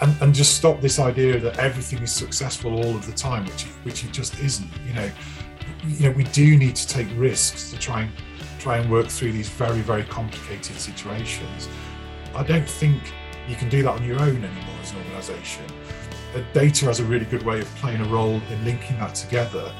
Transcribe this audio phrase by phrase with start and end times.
[0.00, 3.64] and, and just stop this idea that everything is successful all of the time, which
[3.64, 4.70] it, which it just isn't.
[4.86, 5.10] You know,
[5.86, 8.12] you know, we do need to take risks to try and
[8.58, 11.68] try and work through these very very complicated situations.
[12.34, 13.00] I don't think
[13.48, 15.64] you can do that on your own anymore as an organisation.
[16.34, 19.72] Uh, data has a really good way of playing a role in linking that together.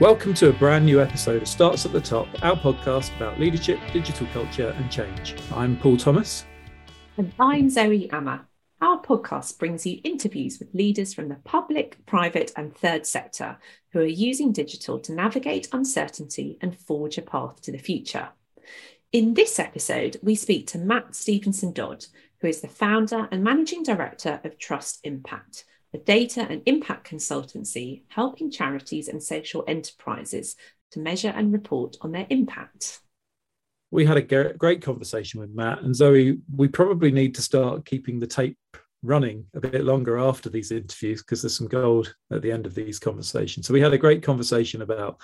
[0.00, 3.78] Welcome to a brand new episode of Starts at the Top, our podcast about leadership,
[3.92, 5.36] digital culture, and change.
[5.52, 6.44] I'm Paul Thomas.
[7.16, 8.44] And I'm Zoe Amar.
[8.84, 13.56] Our podcast brings you interviews with leaders from the public, private, and third sector
[13.92, 18.28] who are using digital to navigate uncertainty and forge a path to the future.
[19.10, 22.04] In this episode, we speak to Matt Stevenson Dodd,
[22.42, 28.02] who is the founder and managing director of Trust Impact, a data and impact consultancy
[28.08, 30.56] helping charities and social enterprises
[30.90, 33.00] to measure and report on their impact
[33.94, 36.38] we had a great conversation with Matt and Zoe.
[36.52, 38.58] We probably need to start keeping the tape
[39.04, 42.74] running a bit longer after these interviews because there's some gold at the end of
[42.74, 43.68] these conversations.
[43.68, 45.20] So we had a great conversation about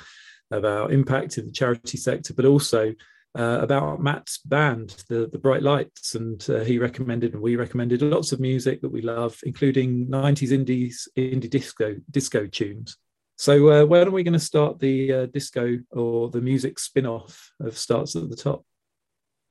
[0.53, 2.95] about impact in the charity sector, but also
[3.37, 8.03] uh, about Matt's band, the the Bright Lights, and uh, he recommended and we recommended
[8.03, 12.97] lots of music that we love, including 90s indies indie disco disco tunes.
[13.41, 17.07] So, uh, when are we going to start the uh, disco or the music spin
[17.07, 18.67] off of Starts at the Top?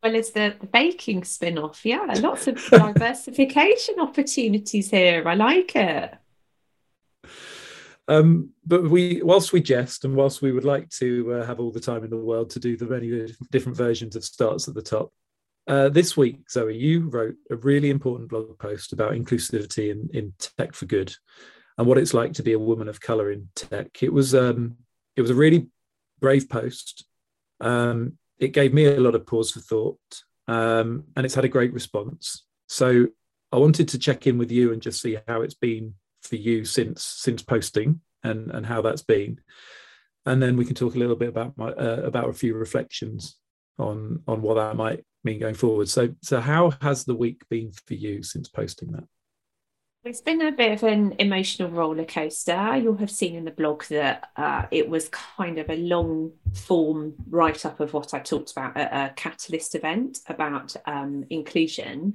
[0.02, 1.86] Well, it's the, the baking spin off.
[1.86, 5.28] Yeah, lots of diversification opportunities here.
[5.28, 6.14] I like it.
[8.08, 11.72] Um, but we, whilst we jest and whilst we would like to uh, have all
[11.72, 14.82] the time in the world to do the many different versions of Starts at the
[14.82, 15.12] Top,
[15.68, 20.34] uh, this week, Zoe, you wrote a really important blog post about inclusivity in, in
[20.40, 21.14] tech for good
[21.78, 24.02] and what it's like to be a woman of color in tech.
[24.02, 24.78] It was um,
[25.16, 25.68] it was a really
[26.20, 27.06] brave post.
[27.62, 30.00] Um, it gave me a lot of pause for thought,
[30.48, 32.46] um, and it's had a great response.
[32.68, 33.08] So
[33.52, 36.66] I wanted to check in with you and just see how it's been for you
[36.66, 39.40] since since posting and and how that's been,
[40.26, 43.38] and then we can talk a little bit about my uh, about a few reflections
[43.78, 45.90] on on what that might mean going forward.
[45.90, 49.04] So so how has the week been for you since posting that?
[50.06, 52.78] It's been a bit of an emotional roller coaster.
[52.78, 57.16] You'll have seen in the blog that uh, it was kind of a long form
[57.30, 62.14] write up of what I talked about at a Catalyst event about um, inclusion.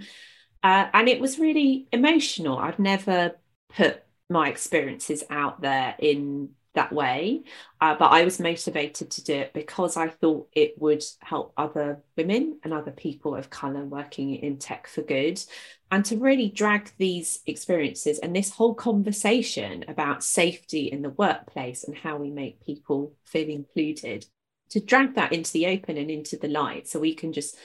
[0.62, 2.56] Uh, and it was really emotional.
[2.56, 3.37] I've never
[3.69, 7.43] put my experiences out there in that way.
[7.81, 12.03] Uh, but I was motivated to do it because I thought it would help other
[12.17, 15.43] women and other people of colour working in tech for good.
[15.91, 21.85] And to really drag these experiences and this whole conversation about safety in the workplace
[21.85, 24.27] and how we make people feel included,
[24.71, 27.56] to drag that into the open and into the light so we can just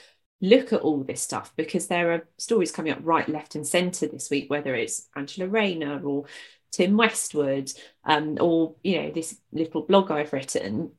[0.42, 4.08] look at all this stuff because there are stories coming up right, left, and centre
[4.08, 6.26] this week, whether it's Angela Rayner or
[6.72, 7.72] Tim Westwood,
[8.06, 10.92] um, or you know this little blog I've written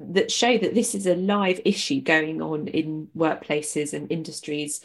[0.00, 4.80] that show that this is a live issue going on in workplaces and industries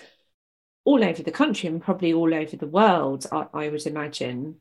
[0.86, 3.26] all over the country and probably all over the world.
[3.32, 4.60] I, I would imagine.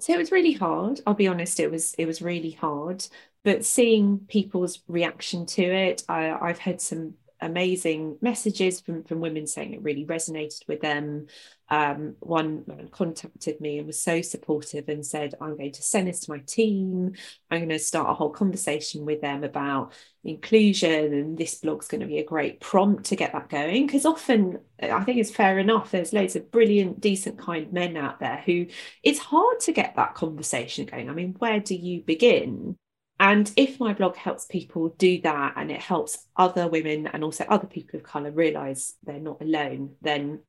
[0.00, 1.00] So it was really hard.
[1.06, 3.06] I'll be honest; it was it was really hard.
[3.44, 9.46] But seeing people's reaction to it, I, I've had some amazing messages from, from women
[9.46, 11.26] saying it really resonated with them.
[11.70, 16.20] Um, one contacted me and was so supportive and said, I'm going to send this
[16.20, 17.12] to my team.
[17.50, 19.92] I'm going to start a whole conversation with them about
[20.24, 23.86] inclusion, and this blog's going to be a great prompt to get that going.
[23.86, 28.20] Because often, I think it's fair enough, there's loads of brilliant, decent, kind men out
[28.20, 28.66] there who
[29.02, 31.10] it's hard to get that conversation going.
[31.10, 32.76] I mean, where do you begin?
[33.20, 37.44] And if my blog helps people do that and it helps other women and also
[37.44, 40.40] other people of colour realise they're not alone, then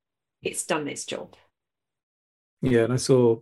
[0.41, 1.35] it's done its job.
[2.61, 3.39] Yeah, and I saw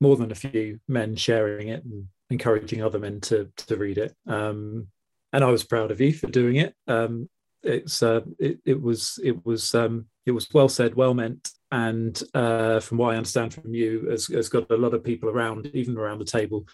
[0.00, 4.14] more than a few men sharing it and encouraging other men to to read it.
[4.26, 4.88] Um,
[5.32, 6.74] and I was proud of you for doing it.
[6.86, 7.28] Um,
[7.62, 12.20] it's uh, it, it was it was um, it was well said, well meant, and
[12.34, 15.70] uh, from what I understand from you, has, has got a lot of people around,
[15.74, 16.66] even around the table,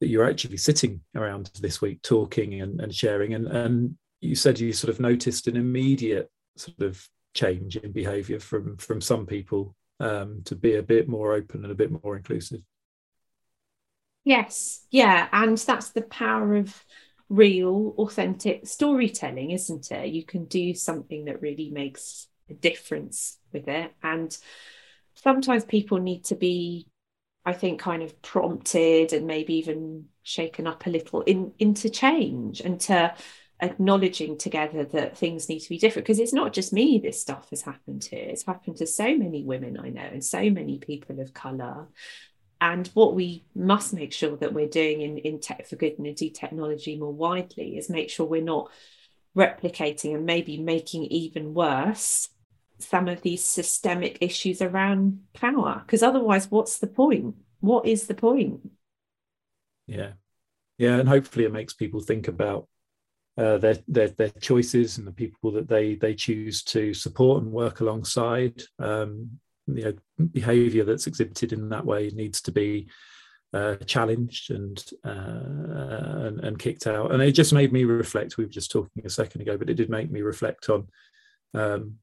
[0.00, 3.34] that you're actually sitting around this week talking and, and sharing.
[3.34, 8.40] And, and you said you sort of noticed an immediate sort of change in behavior
[8.40, 12.16] from from some people um, to be a bit more open and a bit more
[12.16, 12.60] inclusive.
[14.24, 14.84] Yes.
[14.90, 15.28] Yeah.
[15.32, 16.84] And that's the power of
[17.28, 20.08] real authentic storytelling isn't it?
[20.08, 23.92] You can do something that really makes a difference with it.
[24.02, 24.36] And
[25.14, 26.87] sometimes people need to be
[27.48, 32.60] I think kind of prompted and maybe even shaken up a little in into change
[32.60, 33.14] and to
[33.60, 36.04] acknowledging together that things need to be different.
[36.04, 39.42] Because it's not just me this stuff has happened to it's happened to so many
[39.44, 41.88] women i know and so many people of color
[42.60, 46.06] and what we must make sure that we're doing in, in tech for good and
[46.06, 48.70] indeed technology more widely is make sure we're not
[49.34, 52.28] replicating and maybe making even worse
[52.78, 58.14] some of these systemic issues around power because otherwise what's the point what is the
[58.14, 58.60] point
[59.86, 60.12] yeah
[60.78, 62.68] yeah and hopefully it makes people think about
[63.38, 67.52] uh, their, their their choices and the people that they they choose to support and
[67.52, 68.60] work alongside.
[68.80, 69.38] Um,
[69.68, 72.88] you know, behaviour that's exhibited in that way needs to be
[73.52, 75.08] uh, challenged and, uh,
[76.26, 77.12] and, and kicked out.
[77.12, 78.36] And it just made me reflect.
[78.36, 80.88] We were just talking a second ago, but it did make me reflect on
[81.54, 81.94] um,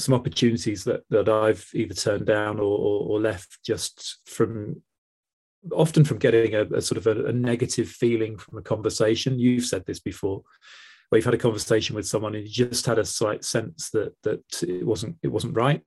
[0.00, 4.82] some opportunities that that I've either turned down or, or, or left just from
[5.72, 9.38] often from getting a, a sort of a, a, negative feeling from a conversation.
[9.38, 10.42] You've said this before,
[11.08, 14.14] where you've had a conversation with someone and you just had a slight sense that
[14.22, 15.82] that it wasn't it wasn't right.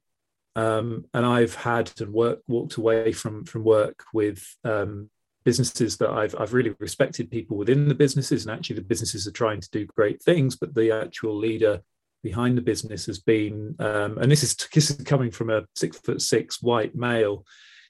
[0.55, 5.09] Um, and I've had and work walked away from from work with um,
[5.43, 9.31] businesses that I've I've really respected people within the businesses, and actually the businesses are
[9.31, 11.81] trying to do great things, but the actual leader
[12.23, 15.97] behind the business has been, um, and this is this is coming from a six
[15.99, 17.45] foot six white male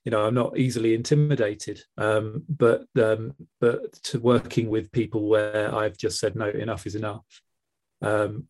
[0.06, 5.74] you know i'm not easily intimidated um, but um, but to working with people where
[5.76, 7.26] i've just said no enough is enough
[8.02, 8.48] um,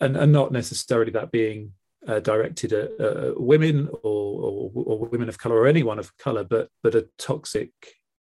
[0.00, 1.72] and and not necessarily that being
[2.06, 6.44] uh, directed at uh, women or, or, or women of color or anyone of color
[6.44, 7.70] but but a toxic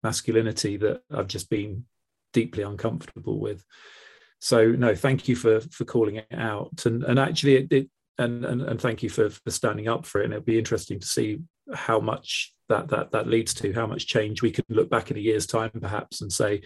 [0.02, 1.84] masculinity that i've just been
[2.32, 3.64] deeply uncomfortable with
[4.40, 8.44] so no thank you for for calling it out and and actually it, it and,
[8.44, 11.06] and and thank you for for standing up for it and it'll be interesting to
[11.06, 11.38] see
[11.74, 15.16] how much that that that leads to, how much change we can look back in
[15.16, 16.60] a year's time perhaps and say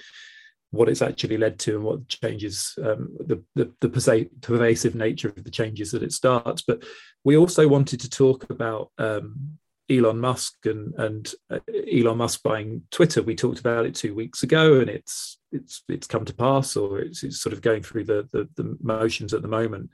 [0.70, 5.44] what it's actually led to and what changes um, the, the, the pervasive nature of
[5.44, 6.62] the changes that it starts.
[6.62, 6.82] But
[7.24, 9.58] we also wanted to talk about um,
[9.90, 11.58] Elon Musk and and uh,
[11.92, 13.22] Elon Musk buying Twitter.
[13.22, 17.00] We talked about it two weeks ago, and it's it's it's come to pass, or
[17.00, 19.90] it's, it's sort of going through the, the, the motions at the moment.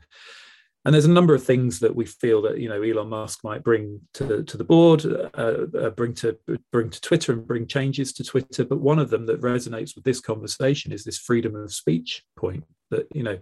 [0.84, 3.64] And there's a number of things that we feel that you know Elon Musk might
[3.64, 6.38] bring to, to the board, uh, uh, bring to
[6.72, 8.64] bring to Twitter, and bring changes to Twitter.
[8.64, 12.64] But one of them that resonates with this conversation is this freedom of speech point.
[12.90, 13.38] That you know,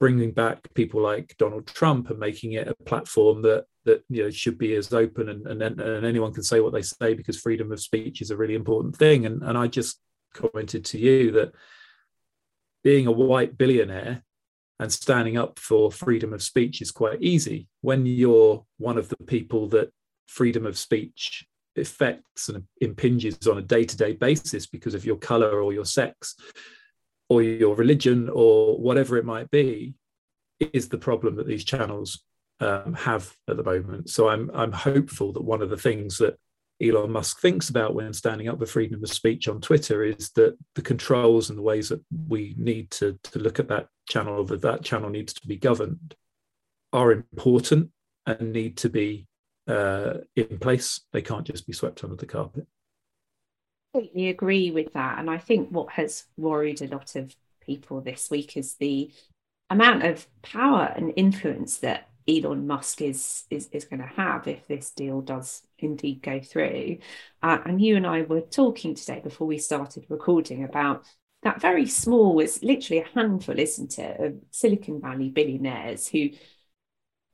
[0.00, 4.30] bringing back people like Donald Trump and making it a platform that that you know
[4.30, 7.70] should be as open and, and and anyone can say what they say because freedom
[7.70, 9.26] of speech is a really important thing.
[9.26, 10.00] And and I just
[10.34, 11.52] commented to you that
[12.82, 14.24] being a white billionaire
[14.78, 19.16] and standing up for freedom of speech is quite easy when you're one of the
[19.26, 19.90] people that
[20.26, 21.44] freedom of speech
[21.76, 26.36] affects and impinges on a day-to-day basis because of your color or your sex
[27.30, 29.94] or your religion or whatever it might be
[30.60, 32.22] is the problem that these channels
[32.60, 36.36] um, have at the moment so i'm i'm hopeful that one of the things that
[36.82, 40.56] Elon Musk thinks about when standing up for freedom of speech on Twitter is that
[40.74, 44.62] the controls and the ways that we need to, to look at that channel, that
[44.62, 46.14] that channel needs to be governed,
[46.92, 47.90] are important
[48.26, 49.26] and need to be
[49.68, 51.02] uh, in place.
[51.12, 52.66] They can't just be swept under the carpet.
[53.92, 55.18] I completely agree with that.
[55.18, 59.12] And I think what has worried a lot of people this week is the
[59.68, 64.66] amount of power and influence that Elon Musk is is is going to have if
[64.68, 66.98] this deal does indeed go through.
[67.42, 71.04] Uh, and you and I were talking today before we started recording about
[71.42, 76.30] that very small, it's literally a handful, isn't it, of Silicon Valley billionaires who,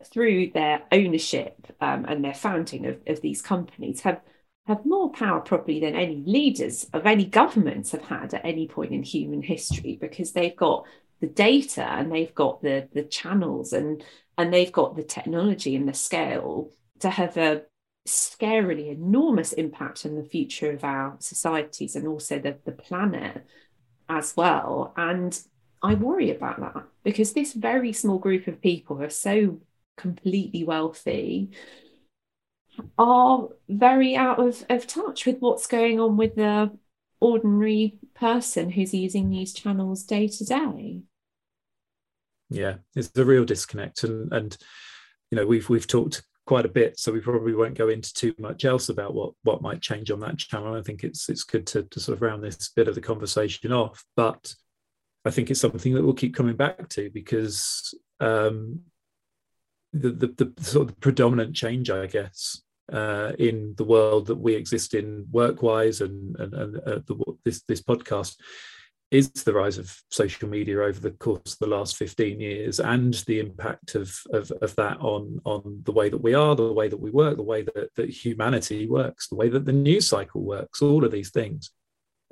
[0.04, 4.20] through their ownership um, and their founding of, of these companies, have
[4.66, 8.92] have more power probably than any leaders of any governments have had at any point
[8.92, 10.84] in human history because they've got
[11.20, 14.04] the data and they've got the the channels and
[14.36, 16.70] and they've got the technology and the scale
[17.00, 17.62] to have a
[18.06, 23.44] scarily enormous impact on the future of our societies and also the, the planet
[24.08, 24.92] as well.
[24.96, 25.38] And
[25.82, 29.60] I worry about that because this very small group of people are so
[29.96, 31.50] completely wealthy
[32.98, 36.70] are very out of, of touch with what's going on with the
[37.20, 41.00] ordinary person who's using these channels day to day.
[42.48, 44.56] Yeah it's a real disconnect and and
[45.30, 48.32] you know we've we've talked quite a bit so we probably won't go into too
[48.38, 50.74] much else about what what might change on that channel.
[50.74, 53.72] I think it's it's good to, to sort of round this bit of the conversation
[53.72, 54.54] off but
[55.24, 58.80] i think it's something that we'll keep coming back to because um
[59.92, 62.62] the the, the sort of the predominant change i guess
[62.92, 67.62] uh, in the world that we exist in work-wise and and, and uh, the, this
[67.62, 68.36] this podcast
[69.10, 73.14] is the rise of social media over the course of the last 15 years and
[73.26, 76.88] the impact of, of, of, that on, on the way that we are, the way
[76.88, 80.42] that we work, the way that, that humanity works, the way that the news cycle
[80.42, 81.70] works, all of these things.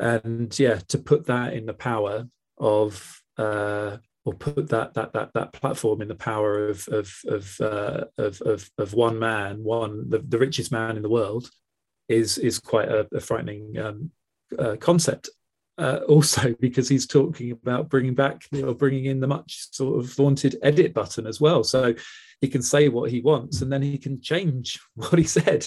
[0.00, 2.24] And yeah, to put that in the power
[2.58, 7.60] of uh, or put that that that that platform in the power of of of
[7.60, 11.50] uh, of, of, of one man, one the, the richest man in the world,
[12.08, 14.10] is is quite a, a frightening um,
[14.58, 15.28] uh, concept.
[15.76, 20.14] Uh, also, because he's talking about bringing back or bringing in the much sort of
[20.14, 21.94] vaunted edit button as well, so
[22.40, 25.66] he can say what he wants and then he can change what he said,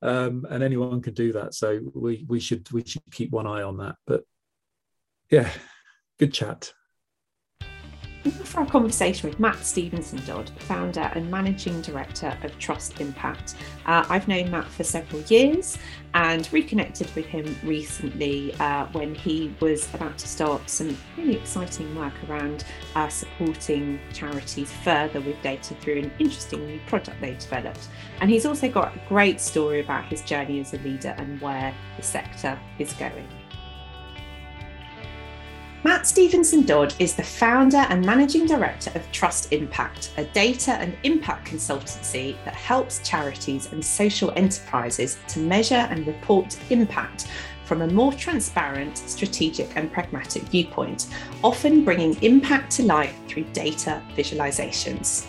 [0.00, 1.52] um, and anyone can do that.
[1.52, 3.96] So we we should we should keep one eye on that.
[4.06, 4.22] But
[5.30, 5.50] yeah,
[6.18, 6.72] good chat
[8.30, 13.54] for our conversation with Matt Stevenson Dodd, founder and managing director of Trust Impact.
[13.86, 15.78] Uh, I've known Matt for several years
[16.14, 21.94] and reconnected with him recently uh, when he was about to start some really exciting
[21.94, 27.88] work around uh, supporting charities further with data through an interesting new product they developed.
[28.20, 31.74] And he's also got a great story about his journey as a leader and where
[31.96, 33.28] the sector is going.
[35.84, 40.96] Matt Stevenson Dodd is the founder and managing director of Trust Impact, a data and
[41.04, 47.28] impact consultancy that helps charities and social enterprises to measure and report impact
[47.64, 51.06] from a more transparent, strategic, and pragmatic viewpoint,
[51.44, 55.26] often bringing impact to life through data visualizations.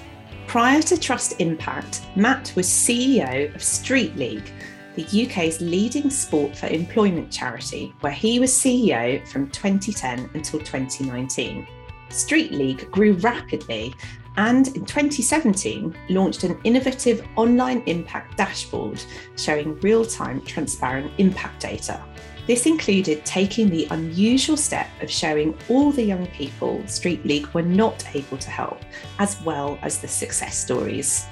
[0.47, 4.51] Prior to Trust Impact, Matt was CEO of Street League,
[4.99, 11.65] the UK's leading sport for employment charity, where he was CEO from 2010 until 2019.
[12.09, 13.93] Street League grew rapidly
[14.35, 19.01] and in 2017 launched an innovative online impact dashboard
[19.37, 22.03] showing real time transparent impact data.
[22.45, 27.61] This included taking the unusual step of showing all the young people Street League were
[27.61, 28.79] not able to help,
[29.19, 31.25] as well as the success stories.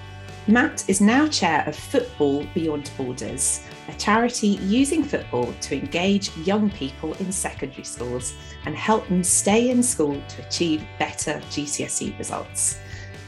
[0.50, 6.70] Matt is now chair of Football Beyond Borders, a charity using football to engage young
[6.70, 12.80] people in secondary schools and help them stay in school to achieve better GCSE results.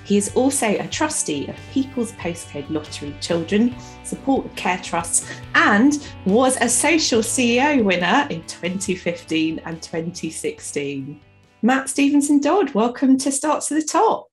[0.06, 6.56] He is also a trustee of People's Postcode Lottery Children Support Care Trust and was
[6.62, 11.20] a social CEO winner in 2015 and 2016.
[11.64, 14.30] Matt Stevenson Dodd, welcome to Starts at the Top.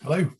[0.00, 0.30] Hello.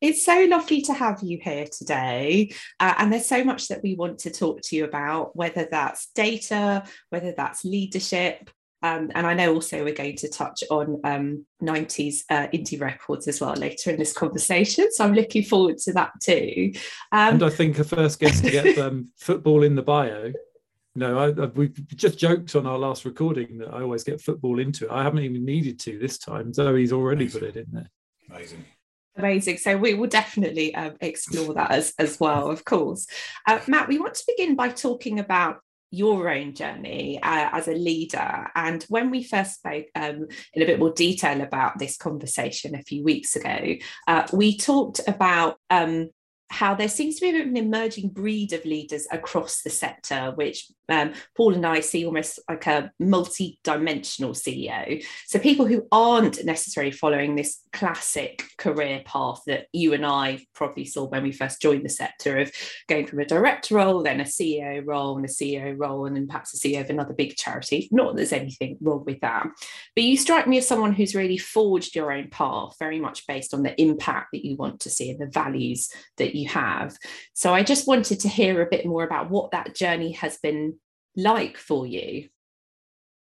[0.00, 2.52] It's so lovely to have you here today.
[2.78, 6.10] Uh, and there's so much that we want to talk to you about, whether that's
[6.14, 8.50] data, whether that's leadership.
[8.82, 13.28] Um, and I know also we're going to touch on um, 90s uh, indie records
[13.28, 14.90] as well later in this conversation.
[14.90, 16.72] So I'm looking forward to that too.
[17.12, 20.32] Um, and I think a first guest to get um, football in the bio.
[20.96, 24.58] No, I, I, we just joked on our last recording that I always get football
[24.58, 24.90] into it.
[24.90, 26.52] I haven't even needed to this time.
[26.52, 27.40] Zoe's already Amazing.
[27.40, 27.90] put it in there.
[28.30, 28.64] Amazing.
[29.16, 29.58] Amazing.
[29.58, 33.06] So we will definitely um, explore that as, as well, of course.
[33.46, 35.58] Uh, Matt, we want to begin by talking about
[35.90, 38.46] your own journey uh, as a leader.
[38.54, 42.82] And when we first spoke um, in a bit more detail about this conversation a
[42.82, 43.74] few weeks ago,
[44.06, 46.10] uh, we talked about um,
[46.50, 51.12] how there seems to be an emerging breed of leaders across the sector, which um,
[51.36, 55.04] Paul and I see almost like a multi dimensional CEO.
[55.26, 60.84] So, people who aren't necessarily following this classic career path that you and I probably
[60.84, 62.50] saw when we first joined the sector of
[62.88, 66.26] going from a director role, then a CEO role, and a CEO role, and then
[66.26, 67.88] perhaps a CEO of another big charity.
[67.92, 69.46] Not that there's anything wrong with that.
[69.94, 73.54] But you strike me as someone who's really forged your own path, very much based
[73.54, 76.96] on the impact that you want to see and the values that you you have.
[77.34, 80.78] So I just wanted to hear a bit more about what that journey has been
[81.16, 82.28] like for you.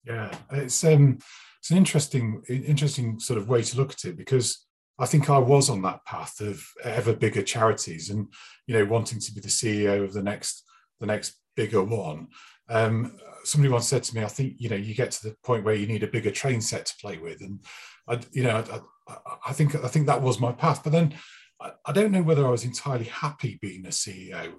[0.05, 1.19] Yeah, it's um
[1.59, 4.65] it's an interesting interesting sort of way to look at it because
[4.99, 8.27] I think I was on that path of ever bigger charities and
[8.65, 10.63] you know wanting to be the CEO of the next
[10.99, 12.27] the next bigger one.
[12.69, 15.63] Um, somebody once said to me, I think you know you get to the point
[15.63, 17.59] where you need a bigger train set to play with, and
[18.07, 18.63] I, you know
[19.07, 19.15] I,
[19.47, 20.83] I think I think that was my path.
[20.83, 21.13] But then
[21.59, 24.53] I, don't know whether I was entirely happy being a CEO.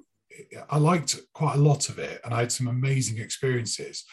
[0.69, 4.05] I liked quite a lot of it and I had some amazing experiences.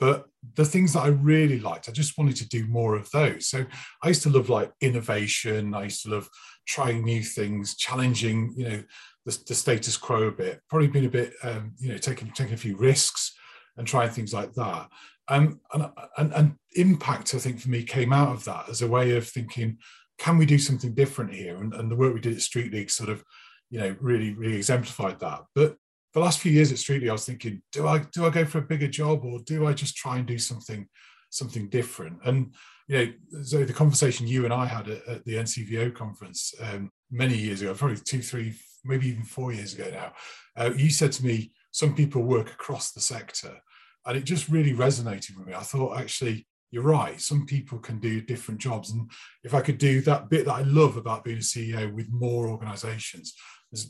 [0.00, 3.46] But the things that I really liked, I just wanted to do more of those.
[3.46, 3.64] So
[4.02, 5.74] I used to love like innovation.
[5.74, 6.28] I used to love
[6.66, 8.82] trying new things, challenging, you know,
[9.24, 10.60] the, the status quo a bit.
[10.68, 13.34] Probably been a bit, um, you know, taking taking a few risks
[13.76, 14.88] and trying things like that.
[15.28, 18.88] Um, and, and and impact, I think, for me came out of that as a
[18.88, 19.78] way of thinking,
[20.24, 21.56] can we do something different here?
[21.56, 23.22] And, and the work we did at Street League sort of,
[23.68, 25.42] you know, really, really exemplified that.
[25.54, 25.76] But
[26.14, 28.46] the last few years at Street League, I was thinking, do I do I go
[28.46, 30.88] for a bigger job or do I just try and do something
[31.28, 32.20] something different.
[32.24, 32.54] And
[32.88, 36.90] you know, so the conversation you and I had at, at the NCVO conference um,
[37.10, 40.12] many years ago, probably two, three, maybe even four years ago now,
[40.56, 43.60] uh, you said to me, some people work across the sector.
[44.06, 45.54] And it just really resonated with me.
[45.54, 47.20] I thought, actually, you're right.
[47.20, 48.90] Some people can do different jobs.
[48.90, 49.08] And
[49.44, 52.48] if I could do that bit that I love about being a CEO with more
[52.48, 53.32] organizations,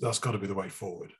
[0.02, 1.14] that's got to be the way forward.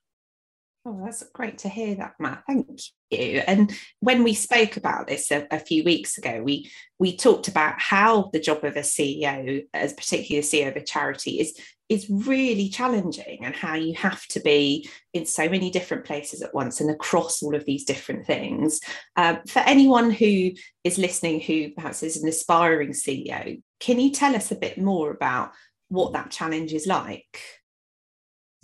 [0.85, 2.42] Oh, that's great to hear that, Matt.
[2.47, 2.68] Thank
[3.11, 3.42] you.
[3.47, 7.80] And when we spoke about this a, a, few weeks ago, we we talked about
[7.80, 12.09] how the job of a CEO, as particularly a CEO of a charity, is is
[12.09, 16.81] really challenging, and how you have to be in so many different places at once
[16.81, 18.81] and across all of these different things.
[19.17, 24.35] Um, for anyone who is listening, who perhaps is an aspiring CEO, can you tell
[24.35, 25.53] us a bit more about
[25.88, 27.38] what that challenge is like?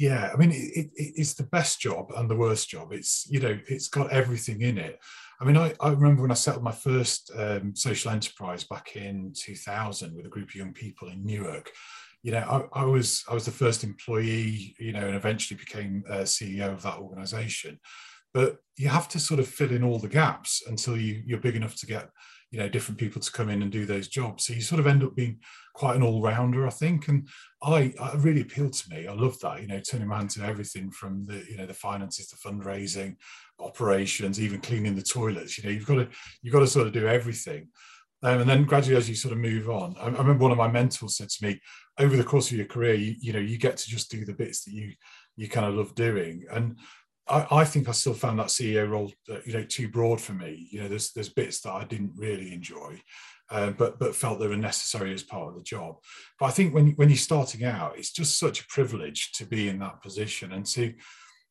[0.00, 3.38] yeah i mean it, it, it's the best job and the worst job it's you
[3.38, 4.98] know it's got everything in it
[5.40, 8.96] i mean i, I remember when i set up my first um, social enterprise back
[8.96, 11.70] in 2000 with a group of young people in newark
[12.22, 16.04] you know I, I, was i was the first employee you know and eventually became
[16.08, 17.78] uh, ceo of that organization.
[18.32, 21.56] But you have to sort of fill in all the gaps until you you're big
[21.56, 22.08] enough to get
[22.50, 24.44] you know different people to come in and do those jobs.
[24.44, 25.38] So you sort of end up being
[25.74, 27.08] quite an all-rounder i think.
[27.08, 27.28] And
[27.62, 29.06] i, I really appealed to me.
[29.06, 31.74] I love that you know turning my hand to everything from the you know the
[31.74, 33.16] finances to fundraising
[33.58, 35.58] operations even cleaning the toilets.
[35.58, 36.08] You know you've got to
[36.42, 37.68] you've got to sort of do everything
[38.22, 40.58] um, and then gradually as you sort of move on I, I, remember one of
[40.58, 41.60] my mentors said to me
[41.98, 44.34] over the course of your career you, you know you get to just do the
[44.34, 44.92] bits that you
[45.36, 46.76] you kind of love doing and
[47.30, 50.32] I, I, think I still found that CEO role, uh, you know, too broad for
[50.32, 50.68] me.
[50.70, 53.00] You know, there's there's bits that I didn't really enjoy,
[53.50, 55.96] uh, but but felt they were necessary as part of the job.
[56.38, 59.68] But I think when when you're starting out, it's just such a privilege to be
[59.68, 60.92] in that position and to,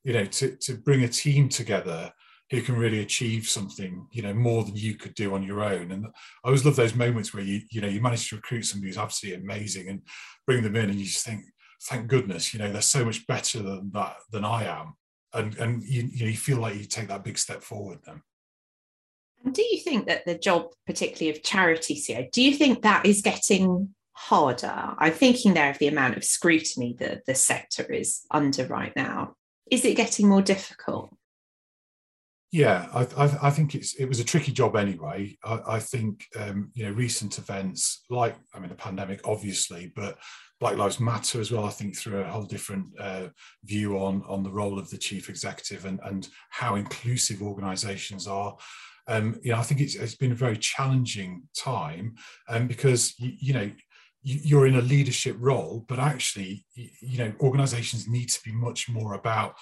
[0.04, 2.12] you know, to to bring a team together
[2.50, 5.92] who can really achieve something, you know, more than you could do on your own.
[5.92, 6.10] And I
[6.48, 9.44] always love those moments where you you know you manage to recruit somebody who's absolutely
[9.44, 10.02] amazing and
[10.48, 11.44] bring them in, and you just think,
[11.84, 14.96] thank goodness, you know, they're so much better than that than I am
[15.34, 18.22] and and you, you, know, you feel like you take that big step forward then.
[19.44, 23.06] And do you think that the job, particularly of charity CEO, do you think that
[23.06, 24.96] is getting harder?
[24.98, 29.36] I'm thinking there of the amount of scrutiny that the sector is under right now.
[29.72, 31.16] Is it getting more difficult?
[32.52, 35.38] Yeah, I, I, I, think it's it was a tricky job anyway.
[35.44, 40.18] I, I think um, you know recent events like I mean the pandemic, obviously, but
[40.60, 41.66] Black Lives Matter as well.
[41.66, 43.28] I think through a whole different uh,
[43.66, 48.58] view on on the role of the chief executive and and how inclusive organisations are.
[49.08, 52.16] Um, you know, I think it's, it's been a very challenging time,
[52.48, 53.72] um, because you, you know
[54.24, 59.14] you're in a leadership role, but actually, you know, organisations need to be much more
[59.14, 59.56] about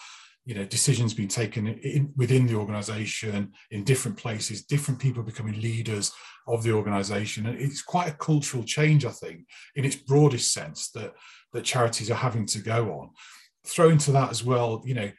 [0.47, 5.60] you know decisions being taken in, within the organization in different places different people becoming
[5.60, 6.13] leaders
[6.47, 7.45] of the organization.
[7.45, 11.13] And it's quite a cultural change i think in its broadest sense that
[11.51, 13.10] that charities are having to go on.
[13.65, 15.12] Throw into that as well you know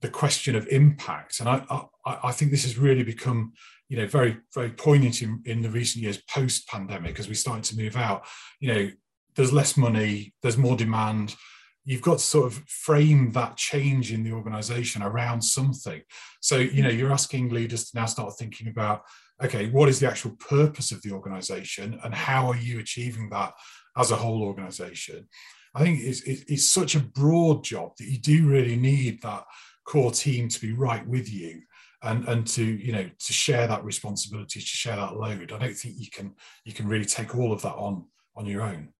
[0.00, 1.40] the question of impact.
[1.40, 1.62] And i
[2.06, 3.52] i, I think this has really become
[3.90, 7.64] you know very very poignant in, in the recent years post pandemic as we started
[7.64, 8.24] to move out.
[8.60, 8.90] You know
[9.36, 11.36] there's less money there's more demand
[11.84, 16.02] you've got to sort of frame that change in the organization around something.
[16.40, 16.98] So you know mm-hmm.
[16.98, 19.02] you're asking leaders to now start thinking about
[19.42, 23.54] okay what is the actual purpose of the organization and how are you achieving that
[23.96, 25.28] as a whole organization?
[25.74, 29.44] I think it's, it's such a broad job that you do really need that
[29.86, 31.62] core team to be right with you
[32.02, 35.52] and and to you know to share that responsibility to share that load.
[35.52, 38.62] I don't think you can you can really take all of that on on your
[38.62, 38.90] own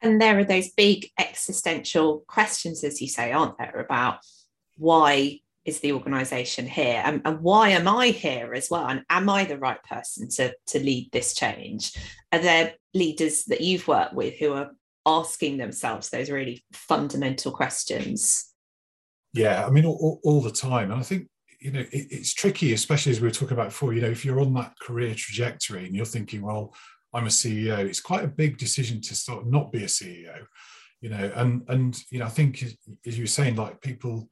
[0.00, 4.20] and there are those big existential questions, as you say, aren't there, about
[4.76, 8.86] why is the organization here and, and, why am I here as well?
[8.86, 11.92] And am I the right person to, to lead this change?
[12.32, 14.70] Are there leaders that you've worked with who are
[15.04, 18.52] asking themselves those really fundamental questions?
[19.34, 20.90] Yeah, I mean, all, all the time.
[20.90, 21.28] And I think,
[21.60, 24.24] you know, it, it's tricky, especially as we were talking about before, you know, if
[24.24, 26.72] you're on that career trajectory and you're thinking, well,
[27.14, 27.78] I'm a CEO.
[27.78, 30.44] It's quite a big decision to sort of not be a CEO,
[31.00, 31.30] you know.
[31.34, 32.62] And and you know, I think
[33.06, 34.28] as you were saying, like people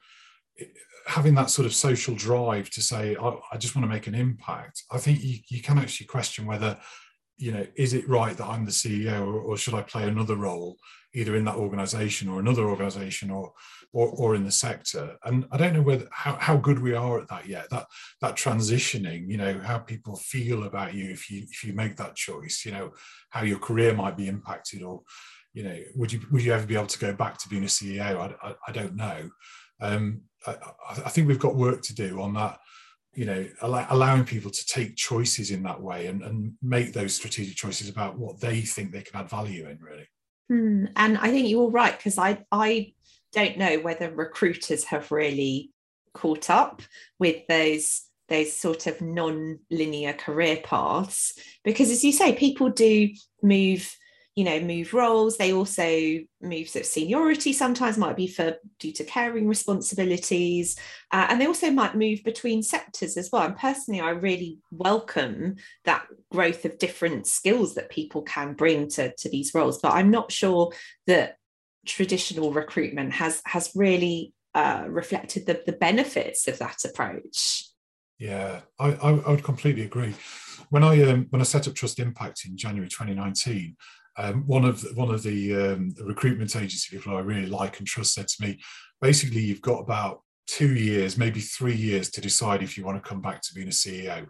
[1.07, 4.15] having that sort of social drive to say, I, I just want to make an
[4.15, 4.83] impact.
[4.91, 6.77] I think you, you can actually question whether,
[7.39, 10.37] you know, is it right that I'm the CEO or, or should I play another
[10.37, 10.77] role
[11.17, 13.53] either in that organization or another organization or
[13.93, 15.17] or, or in the sector.
[15.25, 17.71] And I don't know whether how, how good we are at that yet.
[17.71, 17.87] That
[18.21, 22.15] that transitioning, you know, how people feel about you if you if you make that
[22.15, 22.93] choice, you know,
[23.31, 25.03] how your career might be impacted, or
[25.55, 27.67] you know, would you would you ever be able to go back to being a
[27.67, 28.17] CEO?
[28.19, 29.31] I, I, I don't know.
[29.81, 30.57] Um, I,
[30.89, 32.59] I think we've got work to do on that
[33.17, 37.15] you know allow, allowing people to take choices in that way and, and make those
[37.15, 40.07] strategic choices about what they think they can add value in really
[40.49, 40.85] hmm.
[40.97, 42.93] and i think you're right because i i
[43.33, 45.73] don't know whether recruiters have really
[46.13, 46.83] caught up
[47.19, 53.09] with those those sort of non-linear career paths because as you say people do
[53.43, 53.97] move
[54.37, 55.39] you know move roles.
[55.39, 60.77] They also move sort of seniority sometimes might be for due to caring responsibilities.
[61.11, 63.43] Uh, and they also might move between sectors as well.
[63.43, 69.15] And personally i really welcome that growth of different skills that people can bring to,
[69.17, 69.81] to these roles.
[69.81, 70.73] But i'm not sure
[71.07, 71.37] that
[71.87, 77.71] traditional recruitment has has really uh, reflected the, the benefits of that approach.
[78.19, 80.15] Yeah I, I, I would completely agree.
[80.69, 83.77] When i um, when i set up trust impact in january 2019
[84.19, 87.79] um, one of the, one of the, um, the recruitment agency people I really like
[87.79, 88.59] and trust said to me,
[89.01, 93.09] basically, you've got about two years, maybe three years, to decide if you want to
[93.09, 94.27] come back to being a CEO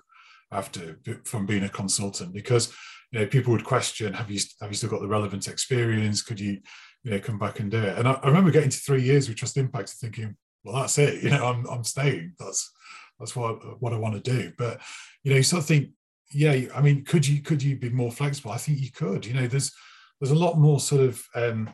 [0.53, 2.73] after from being a consultant, because
[3.13, 6.23] you know people would question, have you have you still got the relevant experience?
[6.23, 6.61] Could you
[7.05, 7.99] you know come back and do it?
[7.99, 11.23] And I, I remember getting to three years with Trust Impact, thinking, well, that's it.
[11.23, 12.35] You know, I'm I'm staying.
[12.39, 12.71] That's
[13.19, 14.53] that's what what I want to do.
[14.57, 14.81] But
[15.23, 15.91] you know, you sort of think
[16.33, 18.51] yeah, I mean, could you could you be more flexible?
[18.51, 19.27] I think you could.
[19.27, 19.73] You know, there's
[20.21, 21.25] there's a lot more sort of.
[21.35, 21.71] Um,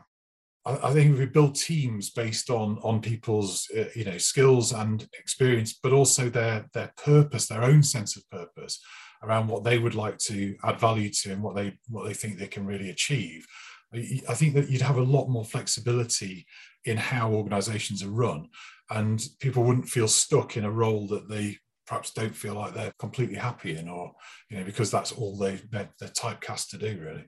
[0.64, 5.06] I, I think we build teams based on on people's uh, you know skills and
[5.18, 8.80] experience, but also their their purpose, their own sense of purpose
[9.22, 12.38] around what they would like to add value to and what they what they think
[12.38, 13.46] they can really achieve.
[13.94, 16.46] I think that you'd have a lot more flexibility
[16.86, 18.48] in how organizations are run
[18.90, 21.58] and people wouldn't feel stuck in a role that they
[21.92, 24.12] perhaps don't feel like they're completely happy in, or
[24.48, 27.24] you know, because that's all they they're, they're typecast to do, really.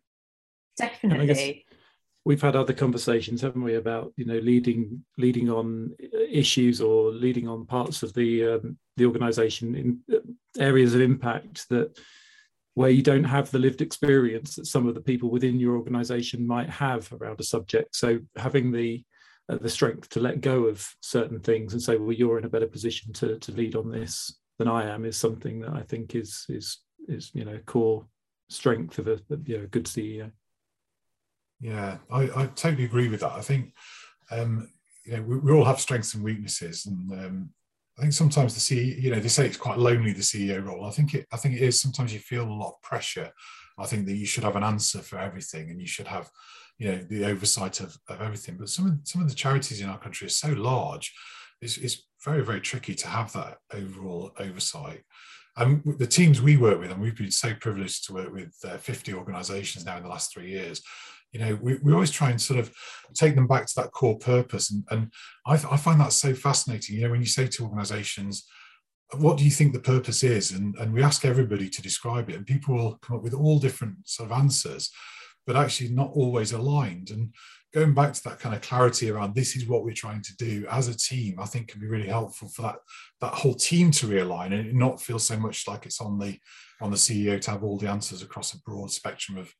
[0.79, 1.67] Definitely.
[2.25, 5.95] We've had other conversations, haven't we, about you know leading leading on
[6.31, 10.21] issues or leading on parts of the um, the organisation in uh,
[10.59, 11.99] areas of impact that
[12.73, 16.47] where you don't have the lived experience that some of the people within your organisation
[16.47, 17.95] might have around a subject.
[17.95, 19.05] So having the
[19.51, 22.49] uh, the strength to let go of certain things and say, well, you're in a
[22.49, 26.15] better position to to lead on this than I am is something that I think
[26.15, 28.07] is is is you know core
[28.49, 30.31] strength of a you know, good CEO.
[31.61, 33.33] Yeah, I, I totally agree with that.
[33.33, 33.73] I think
[34.31, 34.69] um,
[35.05, 37.51] you know we, we all have strengths and weaknesses, and um,
[37.99, 40.85] I think sometimes the CEO, you know, they say it's quite lonely the CEO role.
[40.85, 41.81] I think it, I think it is.
[41.81, 43.31] Sometimes you feel a lot of pressure.
[43.79, 46.31] I think that you should have an answer for everything, and you should have,
[46.79, 48.57] you know, the oversight of, of everything.
[48.59, 51.13] But some of some of the charities in our country are so large
[51.65, 55.03] it's, it's very, very tricky to have that overall oversight.
[55.57, 58.77] And the teams we work with, and we've been so privileged to work with uh,
[58.77, 60.83] 50 organizations now in the last three years,
[61.33, 62.73] you know, we, we always try and sort of
[63.15, 64.71] take them back to that core purpose.
[64.71, 65.13] And, and
[65.47, 66.97] I, I find that so fascinating.
[66.97, 68.47] You know, when you say to organizations,
[69.19, 70.53] what do you think the purpose is?
[70.53, 73.59] And, and we ask everybody to describe it, and people will come up with all
[73.59, 74.91] different sort of answers,
[75.47, 77.11] but actually not always aligned.
[77.11, 77.33] And
[77.75, 80.65] going back to that kind of clarity around this is what we're trying to do
[80.71, 82.77] as a team, I think can be really helpful for that
[83.21, 86.39] that whole team to realign and not feel so much like it's on the
[86.81, 89.53] on the CEO to have all the answers across a broad spectrum of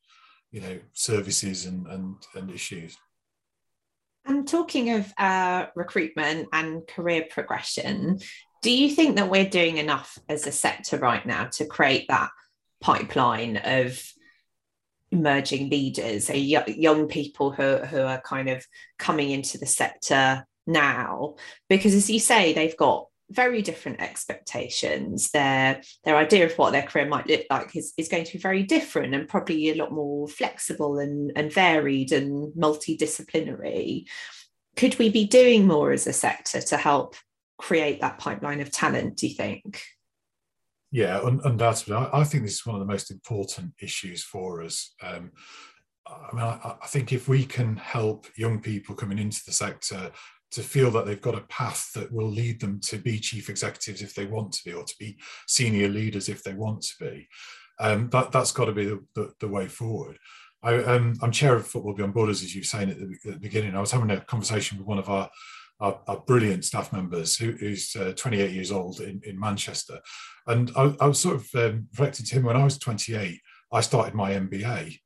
[0.51, 2.97] you know services and and, and issues.
[4.27, 8.19] And talking of uh, recruitment and career progression,
[8.63, 12.31] do you think that we're doing enough as a sector right now to create that
[12.81, 14.01] pipeline of
[15.11, 18.65] emerging leaders, young people who, who are kind of
[18.97, 21.35] coming into the sector now.
[21.69, 25.31] Because as you say, they've got very different expectations.
[25.31, 28.39] Their their idea of what their career might look like is, is going to be
[28.39, 34.05] very different and probably a lot more flexible and, and varied and multidisciplinary.
[34.75, 37.15] Could we be doing more as a sector to help
[37.57, 39.81] create that pipeline of talent, do you think?
[40.95, 41.93] Yeah, undoubtedly.
[41.93, 44.93] I, I, think this is one of the most important issues for us.
[45.03, 45.33] Um,
[46.07, 50.09] I mean, I, I, think if we can help young people coming into the sector
[50.51, 54.01] to feel that they've got a path that will lead them to be chief executives
[54.01, 55.17] if they want to be, or to be
[55.49, 57.27] senior leaders if they want to be,
[57.81, 60.17] um, that that's got to be the, the, the way forward.
[60.63, 63.33] I, am um, chair of Football Beyond Borders, as you were saying at the, at
[63.33, 63.75] the beginning.
[63.75, 65.29] I was having a conversation with one of our
[65.79, 69.99] our, our brilliant staff members who is uh, 28 years old in, in Manchester.
[70.47, 73.39] And I, I was sort of um, reflecting to him when I was 28,
[73.71, 74.99] I started my MBA.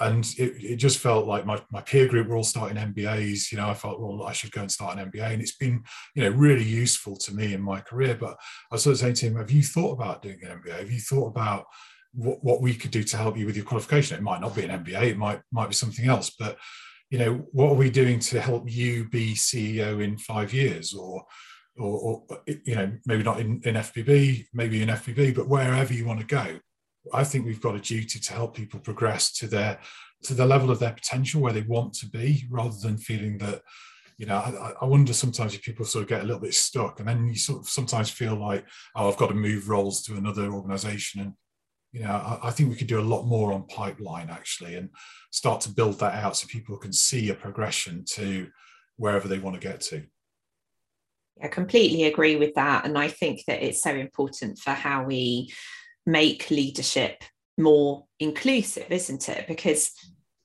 [0.00, 3.52] And it, it just felt like my, my peer group were all starting MBAs.
[3.52, 5.32] You know, I felt, well, I should go and start an MBA.
[5.32, 5.82] And it's been,
[6.14, 8.16] you know, really useful to me in my career.
[8.18, 8.36] But
[8.70, 10.78] I was sort of saying to him, have you thought about doing an MBA?
[10.78, 11.66] Have you thought about
[12.14, 14.16] what, what we could do to help you with your qualification?
[14.16, 16.30] It might not be an MBA, it might might be something else.
[16.38, 16.58] But
[17.12, 20.94] you know, what are we doing to help you be CEO in five years?
[20.94, 21.22] Or,
[21.76, 26.06] or, or you know maybe not in, in FBB, maybe in FBB, but wherever you
[26.06, 26.58] want to go.
[27.12, 29.78] I think we've got a duty to help people progress to their
[30.22, 33.60] to the level of their potential where they want to be, rather than feeling that
[34.16, 37.00] you know, I, I, wonder sometimes if people sort of get a little bit stuck,
[37.00, 40.16] and then you sort of sometimes feel like, oh, I've got to move roles to
[40.16, 41.32] another organisation, and
[41.92, 44.88] you know, I, I, think we could do a lot more on pipeline actually, and
[45.30, 48.48] start to build that out so people can see a progression to
[48.96, 50.02] wherever they want to get to.
[51.42, 55.52] I completely agree with that, and I think that it's so important for how we
[56.06, 57.22] make leadership
[57.58, 59.46] more inclusive, isn't it?
[59.46, 59.92] Because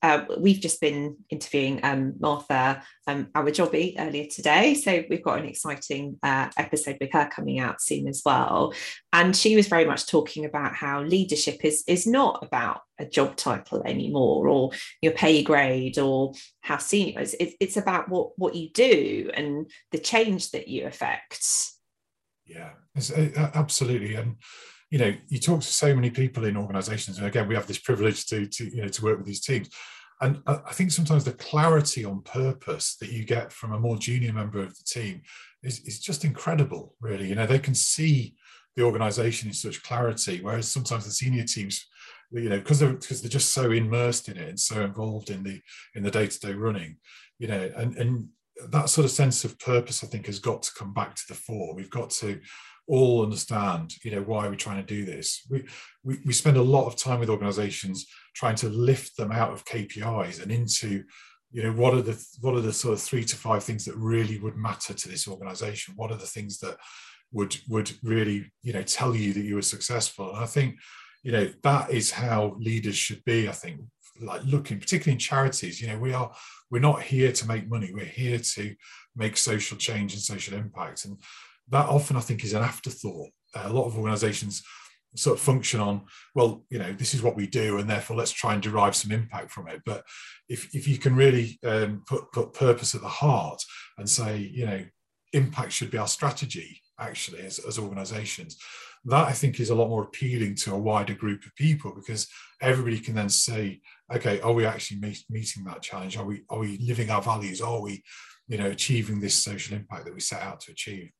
[0.02, 4.74] uh, we've just been interviewing um, Martha um, Awojobi earlier today.
[4.74, 8.72] So we've got an exciting uh, episode with her coming out soon as well.
[9.12, 13.36] And she was very much talking about how leadership is, is not about a job
[13.36, 14.70] title anymore or
[15.02, 19.98] your pay grade or how senior it's, it's about what, what you do and the
[19.98, 21.44] change that you affect.
[22.46, 24.14] Yeah, uh, absolutely.
[24.14, 24.36] And
[24.90, 27.78] you know you talk to so many people in organizations and again we have this
[27.78, 29.68] privilege to, to you know to work with these teams.
[30.20, 34.32] And i think sometimes the clarity on purpose that you get from a more junior
[34.32, 35.22] member of the team
[35.62, 37.28] is, is just incredible really.
[37.28, 38.34] You know they can see
[38.76, 41.86] the organization in such clarity whereas sometimes the senior teams
[42.30, 45.42] you know because they're because they're just so immersed in it and so involved in
[45.42, 45.60] the
[45.94, 46.96] in the day-to-day running
[47.38, 48.28] you know and and
[48.70, 51.34] that sort of sense of purpose i think has got to come back to the
[51.34, 51.74] fore.
[51.74, 52.40] We've got to
[52.88, 55.46] all understand, you know, why we're trying to do this.
[55.50, 55.66] We,
[56.02, 59.66] we, we spend a lot of time with organizations trying to lift them out of
[59.66, 61.04] KPIs and into,
[61.52, 63.96] you know, what are the what are the sort of three to five things that
[63.96, 65.94] really would matter to this organization?
[65.96, 66.78] What are the things that
[67.30, 70.30] would would really, you know, tell you that you were successful?
[70.30, 70.76] And I think,
[71.22, 73.80] you know, that is how leaders should be, I think,
[74.20, 76.32] like looking, particularly in charities, you know, we are
[76.70, 78.74] we're not here to make money, we're here to
[79.16, 81.04] make social change and social impact.
[81.04, 81.18] And
[81.70, 83.28] that often I think is an afterthought.
[83.54, 84.62] A lot of organizations
[85.16, 86.02] sort of function on,
[86.34, 89.10] well, you know, this is what we do, and therefore let's try and derive some
[89.10, 89.80] impact from it.
[89.84, 90.04] But
[90.48, 93.62] if, if you can really um, put, put purpose at the heart
[93.96, 94.84] and say, you know,
[95.32, 98.58] impact should be our strategy, actually, as, as organizations,
[99.04, 102.28] that I think is a lot more appealing to a wider group of people because
[102.60, 103.80] everybody can then say,
[104.12, 106.16] okay, are we actually meet, meeting that challenge?
[106.16, 107.60] Are we are we living our values?
[107.60, 108.02] Are we,
[108.48, 111.10] you know, achieving this social impact that we set out to achieve?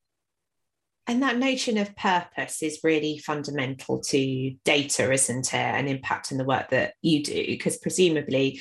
[1.08, 5.56] And that notion of purpose is really fundamental to data, isn't it?
[5.56, 8.60] And impact in the work that you do, because presumably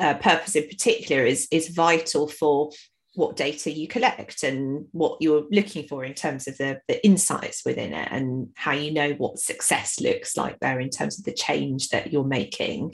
[0.00, 2.72] uh, purpose in particular is, is vital for
[3.14, 7.62] what data you collect and what you're looking for in terms of the, the insights
[7.64, 11.32] within it and how you know what success looks like there in terms of the
[11.32, 12.92] change that you're making.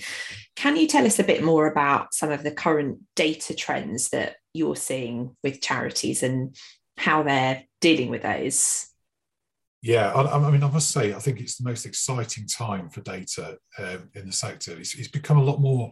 [0.54, 4.36] Can you tell us a bit more about some of the current data trends that
[4.54, 6.54] you're seeing with charities and
[6.96, 8.88] how they're dealing with those?
[9.82, 13.00] Yeah, I, I, mean, I must say, I think it's the most exciting time for
[13.00, 14.72] data um, in the sector.
[14.78, 15.90] It's, it's, become a lot more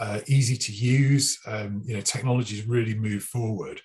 [0.00, 1.38] uh, easy to use.
[1.46, 3.80] Um, you know, technology's really moved forward,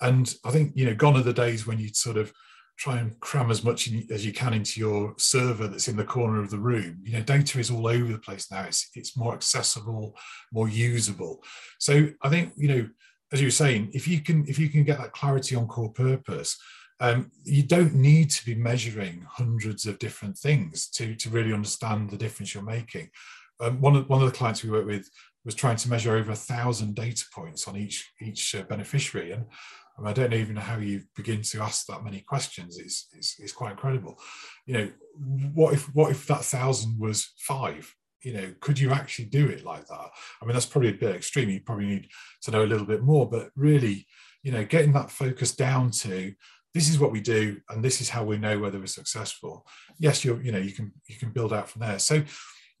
[0.00, 2.32] and I think you know, gone are the days when you'd sort of
[2.76, 6.04] try and cram as much in, as you can into your server that's in the
[6.04, 6.98] corner of the room.
[7.02, 8.62] You know, data is all over the place now.
[8.62, 10.16] It's it's more accessible,
[10.50, 11.44] more usable.
[11.78, 12.88] So I think you know,
[13.32, 15.92] as you were saying, if you can if you can get that clarity on core
[15.92, 16.58] purpose
[17.00, 22.10] um, you don't need to be measuring hundreds of different things to, to really understand
[22.10, 23.10] the difference you're making.
[23.60, 25.08] Um, one, of, one of the clients we work with
[25.44, 29.44] was trying to measure over a thousand data points on each each uh, beneficiary, and
[30.04, 32.78] I don't even know how you begin to ask that many questions.
[32.78, 34.18] It's, it's, it's quite incredible.
[34.66, 34.90] You know,
[35.52, 37.94] what if what if that thousand was five?
[38.22, 40.10] You know, could you actually do it like that?
[40.40, 41.50] I mean, that's probably a bit extreme.
[41.50, 42.08] You probably need
[42.42, 44.06] to know a little bit more, but really,
[44.42, 46.32] you know, getting that focus down to
[46.74, 49.66] this is what we do and this is how we know whether we're successful.
[49.98, 51.98] Yes you you know you can you can build out from there.
[51.98, 52.22] So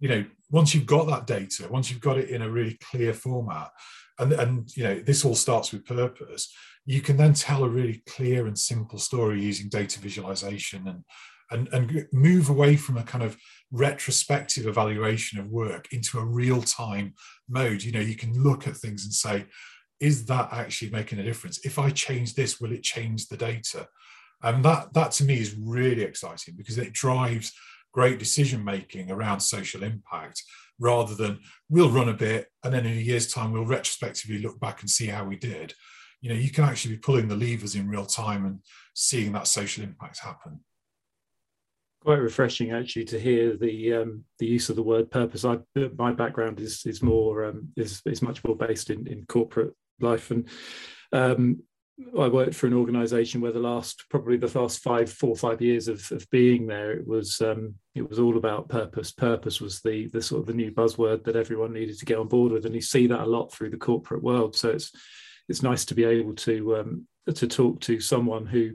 [0.00, 3.14] you know once you've got that data once you've got it in a really clear
[3.14, 3.70] format
[4.18, 6.52] and and you know this all starts with purpose
[6.86, 11.04] you can then tell a really clear and simple story using data visualization and
[11.50, 13.36] and, and move away from a kind of
[13.70, 17.14] retrospective evaluation of work into a real-time
[17.48, 17.82] mode.
[17.82, 19.46] You know you can look at things and say
[20.00, 21.64] is that actually making a difference?
[21.64, 23.88] If I change this, will it change the data?
[24.42, 27.52] And that, that to me is really exciting because it drives
[27.92, 30.42] great decision making around social impact
[30.78, 34.58] rather than we'll run a bit and then in a year's time we'll retrospectively look
[34.58, 35.72] back and see how we did.
[36.20, 38.58] You know, you can actually be pulling the levers in real time and
[38.94, 40.60] seeing that social impact happen
[42.04, 45.44] quite refreshing actually to hear the um, the use of the word purpose.
[45.44, 45.58] I
[45.96, 50.30] my background is is more um, is is much more based in in corporate life
[50.30, 50.48] and
[51.12, 51.62] um,
[52.18, 55.62] I worked for an organisation where the last probably the last five four or five
[55.62, 59.12] years of, of being there it was um, it was all about purpose.
[59.12, 62.26] Purpose was the the sort of the new buzzword that everyone needed to get on
[62.26, 64.56] board with, and you see that a lot through the corporate world.
[64.56, 64.90] So it's
[65.48, 68.72] it's nice to be able to um, to talk to someone who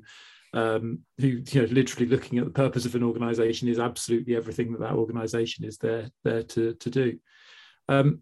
[0.53, 4.71] um, who you know literally looking at the purpose of an organisation is absolutely everything
[4.71, 7.19] that that organisation is there there to to do.
[7.89, 8.21] Um,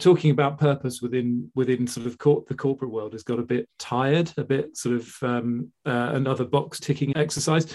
[0.00, 3.68] talking about purpose within within sort of cor- the corporate world has got a bit
[3.78, 7.72] tired, a bit sort of um, uh, another box ticking exercise.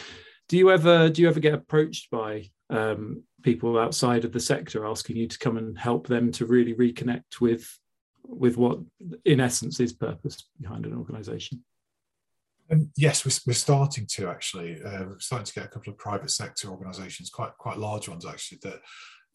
[0.48, 4.86] Do you ever do you ever get approached by um, people outside of the sector
[4.86, 7.68] asking you to come and help them to really reconnect with
[8.24, 8.80] with what
[9.26, 11.64] in essence is purpose behind an organisation?
[12.72, 14.82] Um, yes, we're, we're starting to actually.
[14.84, 18.26] Uh, we're starting to get a couple of private sector organisations, quite quite large ones
[18.26, 18.80] actually, that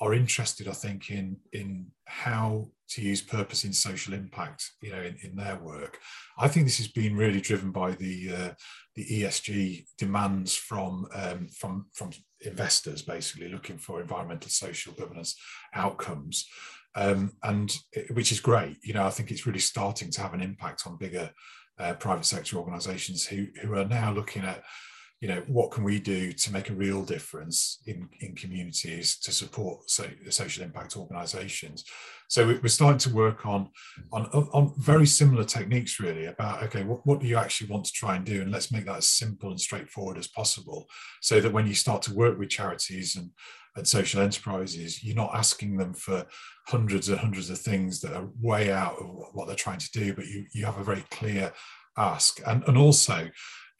[0.04, 5.00] are interested, I think, in in how to use purpose in social impact, you know,
[5.00, 5.98] in, in their work.
[6.38, 8.50] I think this has been really driven by the uh,
[8.94, 12.10] the ESG demands from um, from from
[12.42, 15.36] investors, basically looking for environmental, social, governance
[15.74, 16.46] outcomes,
[16.94, 18.76] um, and it, which is great.
[18.82, 21.30] You know, I think it's really starting to have an impact on bigger
[21.78, 24.62] uh, private sector organisations who who are now looking at
[25.24, 29.32] you know what can we do to make a real difference in in communities to
[29.32, 31.82] support so, social impact organizations?
[32.28, 33.70] So we're starting to work on
[34.12, 37.92] on on very similar techniques really about okay what, what do you actually want to
[37.92, 38.42] try and do?
[38.42, 40.84] And let's make that as simple and straightforward as possible
[41.22, 43.30] so that when you start to work with charities and
[43.76, 46.26] and social enterprises you're not asking them for
[46.66, 50.12] hundreds and hundreds of things that are way out of what they're trying to do
[50.12, 51.50] but you you have a very clear
[51.96, 52.40] ask.
[52.46, 53.28] And and also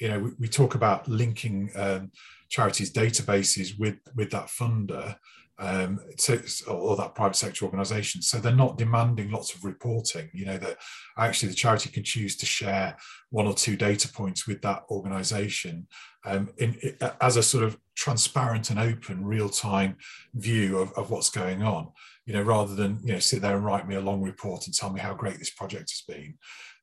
[0.01, 2.11] you know, we, we talk about linking um,
[2.49, 5.17] charities databases with with that funder
[5.59, 8.23] um, to, or that private sector organisation.
[8.23, 10.29] So they're not demanding lots of reporting.
[10.33, 10.79] You know that
[11.17, 12.97] actually the charity can choose to share
[13.31, 15.87] one or two data points with that organisation
[16.25, 16.77] um, in,
[17.21, 19.97] as a sort of transparent and open, real time
[20.35, 21.89] view of, of what's going on.
[22.27, 24.75] You know, rather than you know sit there and write me a long report and
[24.75, 26.35] tell me how great this project has been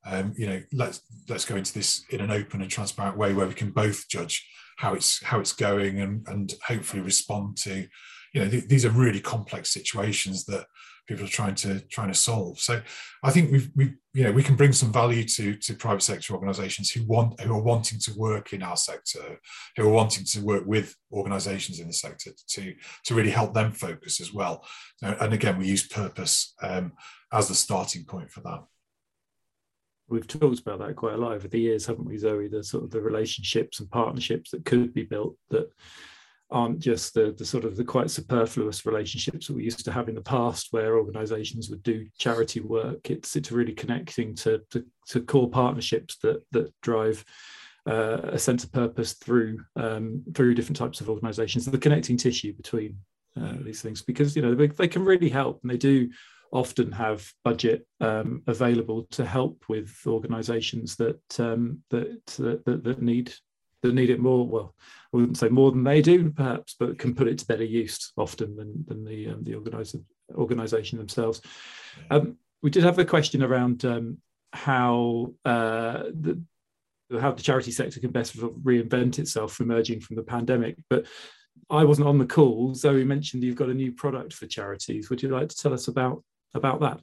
[0.05, 3.47] um, you know let's let's go into this in an open and transparent way where
[3.47, 7.87] we can both judge how it's how it's going and and hopefully respond to
[8.33, 10.65] you know th- these are really complex situations that
[11.07, 12.59] people are trying to trying to solve.
[12.59, 12.81] So
[13.23, 16.33] i think we've we you know we can bring some value to to private sector
[16.33, 19.39] organizations who want who are wanting to work in our sector
[19.75, 22.73] who are wanting to work with organizations in the sector to
[23.05, 24.65] to really help them focus as well.
[25.01, 26.93] And again we use purpose um,
[27.31, 28.63] as the starting point for that
[30.11, 32.47] we've talked about that quite a lot over the years, haven't we, Zoe?
[32.47, 35.71] The sort of the relationships and partnerships that could be built that
[36.51, 40.09] aren't just the, the sort of the quite superfluous relationships that we used to have
[40.09, 43.09] in the past where organizations would do charity work.
[43.09, 47.23] It's it's really connecting to to, to core partnerships that that drive
[47.87, 52.53] uh, a sense of purpose through um, through different types of organizations, the connecting tissue
[52.53, 52.97] between
[53.39, 56.09] uh, these things, because you know they, they can really help and they do
[56.51, 62.25] often have budget um, available to help with organisations that, um, that,
[62.65, 63.33] that that need
[63.81, 64.47] that need it more.
[64.47, 64.75] Well,
[65.13, 68.11] I wouldn't say more than they do, perhaps, but can put it to better use
[68.17, 69.55] often than than the um, the
[70.35, 71.41] organisation themselves.
[72.09, 74.17] Um, we did have a question around um,
[74.53, 76.41] how uh, the
[77.19, 81.05] how the charity sector can best reinvent itself emerging from the pandemic, but
[81.69, 82.73] I wasn't on the call.
[82.73, 85.09] Zoe mentioned you've got a new product for charities.
[85.09, 86.99] Would you like to tell us about about that?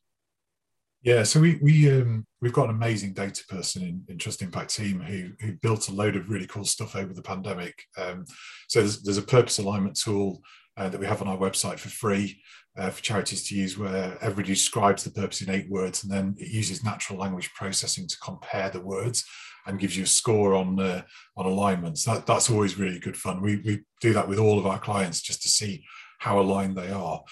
[1.02, 4.74] Yeah, so we we um, we've got an amazing data person in, in Trust Impact
[4.74, 7.84] team who who built a load of really cool stuff over the pandemic.
[7.96, 8.24] Um,
[8.68, 10.42] so there's, there's a purpose alignment tool
[10.76, 12.42] uh, that we have on our website for free
[12.76, 16.34] uh, for charities to use, where everybody describes the purpose in eight words, and then
[16.36, 19.24] it uses natural language processing to compare the words
[19.66, 21.02] and gives you a score on uh,
[21.36, 22.04] on alignments.
[22.04, 23.40] That, that's always really good fun.
[23.40, 25.84] We we do that with all of our clients just to see
[26.18, 27.22] how aligned they are.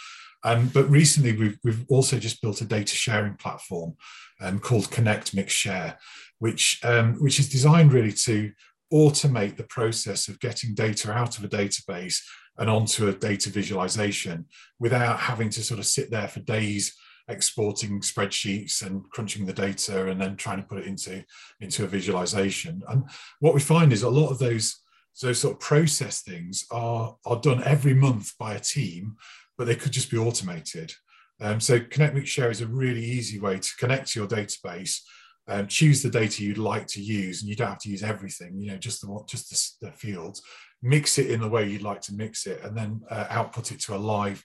[0.44, 3.96] Um, but recently, we've, we've also just built a data sharing platform
[4.40, 5.98] um, called Connect Mix Share,
[6.38, 8.52] which, um, which is designed really to
[8.92, 12.22] automate the process of getting data out of a database
[12.58, 14.46] and onto a data visualization
[14.78, 16.94] without having to sort of sit there for days
[17.28, 21.24] exporting spreadsheets and crunching the data and then trying to put it into,
[21.60, 22.82] into a visualization.
[22.88, 23.04] And
[23.40, 24.80] what we find is a lot of those,
[25.22, 29.16] those sort of process things are, are done every month by a team
[29.58, 30.92] but they could just be automated.
[31.40, 35.00] Um, so Connect Share is a really easy way to connect to your database,
[35.48, 38.58] um, choose the data you'd like to use, and you don't have to use everything.
[38.58, 40.42] You know, just the just the, the fields.
[40.82, 43.80] Mix it in the way you'd like to mix it, and then uh, output it
[43.82, 44.42] to a live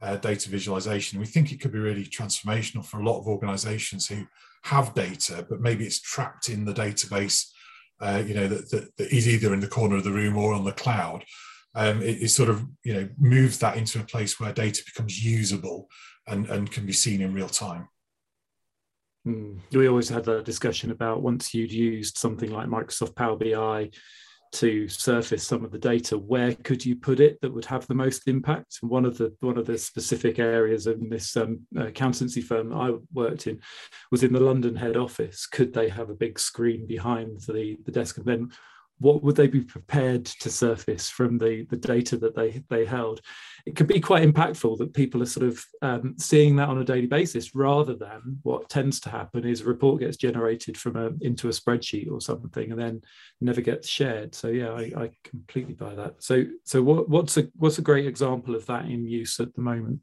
[0.00, 1.20] uh, data visualization.
[1.20, 4.24] We think it could be really transformational for a lot of organizations who
[4.64, 7.46] have data, but maybe it's trapped in the database,
[8.00, 10.52] uh, you know, that, that, that is either in the corner of the room or
[10.52, 11.24] on the cloud.
[11.74, 15.24] Um, it, it, sort of, you know, moves that into a place where data becomes
[15.24, 15.88] usable
[16.26, 17.88] and, and can be seen in real time.
[19.26, 19.60] Mm.
[19.72, 23.90] We always had that discussion about once you'd used something like Microsoft Power BI
[24.52, 27.94] to surface some of the data where could you put it that would have the
[27.94, 28.78] most impact?
[28.80, 33.46] One of the one of the specific areas in this um, accountancy firm i worked
[33.46, 33.60] in
[34.10, 35.46] was in the london head office.
[35.46, 38.18] Could they have a big screen behind the the desk?
[38.18, 38.50] And then
[39.00, 43.20] what would they be prepared to surface from the, the data that they, they held?
[43.66, 46.84] It could be quite impactful that people are sort of um, seeing that on a
[46.84, 51.10] daily basis rather than what tends to happen is a report gets generated from a
[51.20, 53.02] into a spreadsheet or something and then
[53.40, 54.34] never gets shared.
[54.34, 56.22] So yeah, I, I completely buy that.
[56.22, 59.62] So so what, what's a what's a great example of that in use at the
[59.62, 60.00] moment?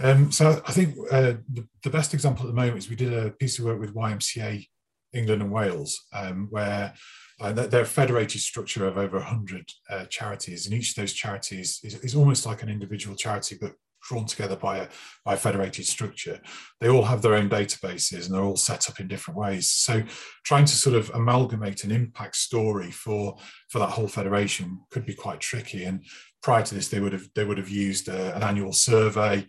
[0.00, 3.12] Um, so I think uh, the, the, best example at the moment is we did
[3.12, 4.64] a piece of work with YMCA
[5.12, 6.94] England and Wales, um, where
[7.40, 11.80] uh, they're a federated structure of over 100 uh, charities, and each of those charities
[11.84, 14.88] is, is, almost like an individual charity, but drawn together by a,
[15.24, 16.40] by a federated structure.
[16.80, 19.68] They all have their own databases and they're all set up in different ways.
[19.68, 20.02] So
[20.44, 23.36] trying to sort of amalgamate an impact story for,
[23.68, 25.84] for that whole federation could be quite tricky.
[25.84, 26.04] And
[26.42, 29.46] prior to this, they would have they would have used a, uh, an annual survey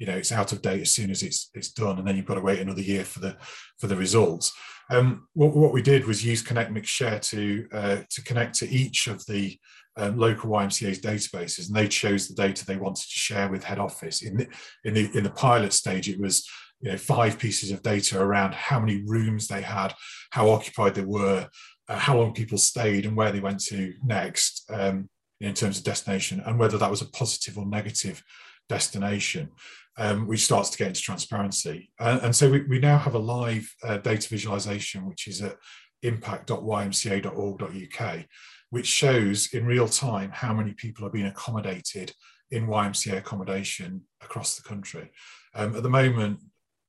[0.00, 2.26] you know it's out of date as soon as it's it's done and then you've
[2.26, 3.36] got to wait another year for the
[3.78, 4.52] for the results.
[4.90, 8.68] Um, what, what we did was use connect mix share to uh, to connect to
[8.68, 9.56] each of the
[9.96, 13.78] um, local YMCA's databases and they chose the data they wanted to share with head
[13.78, 14.22] office.
[14.22, 14.48] In the
[14.84, 16.48] in the in the pilot stage it was
[16.80, 19.92] you know five pieces of data around how many rooms they had
[20.30, 21.46] how occupied they were
[21.88, 25.84] uh, how long people stayed and where they went to next um, in terms of
[25.84, 28.22] destination and whether that was a positive or negative
[28.68, 29.50] destination
[29.98, 31.92] um, which starts to get into transparency.
[31.98, 35.56] Uh, and so we, we, now have a live uh, data visualization, which is at
[36.02, 38.24] impact.ymca.org.uk,
[38.70, 42.14] which shows in real time how many people are being accommodated
[42.50, 45.10] in YMCA accommodation across the country.
[45.54, 46.40] Um, at the moment,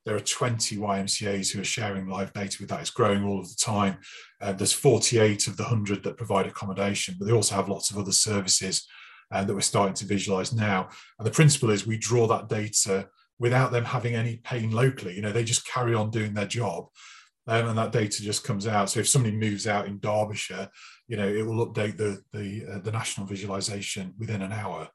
[0.06, 2.82] there are 20 YMCAs who are sharing live data with that.
[2.82, 4.00] It's growing all of the time.
[4.40, 8.00] Uh, there's 48 of the 100 that provide accommodation, but they also have lots of
[8.00, 8.88] other services
[9.32, 10.90] uh, that we're starting to visualize now.
[11.18, 13.08] And the principle is we draw that data
[13.40, 15.16] without them having any pain locally.
[15.16, 16.88] You know, they just carry on doing their job.
[17.48, 18.90] Um, and that data just comes out.
[18.90, 20.70] So if somebody moves out in Derbyshire,
[21.08, 24.88] you know, it will update the the, uh, the national visualization within an hour.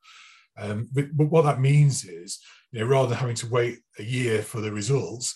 [0.57, 2.39] Um, but, but, what that means is,
[2.73, 5.35] you know, rather than having to wait a year for the results,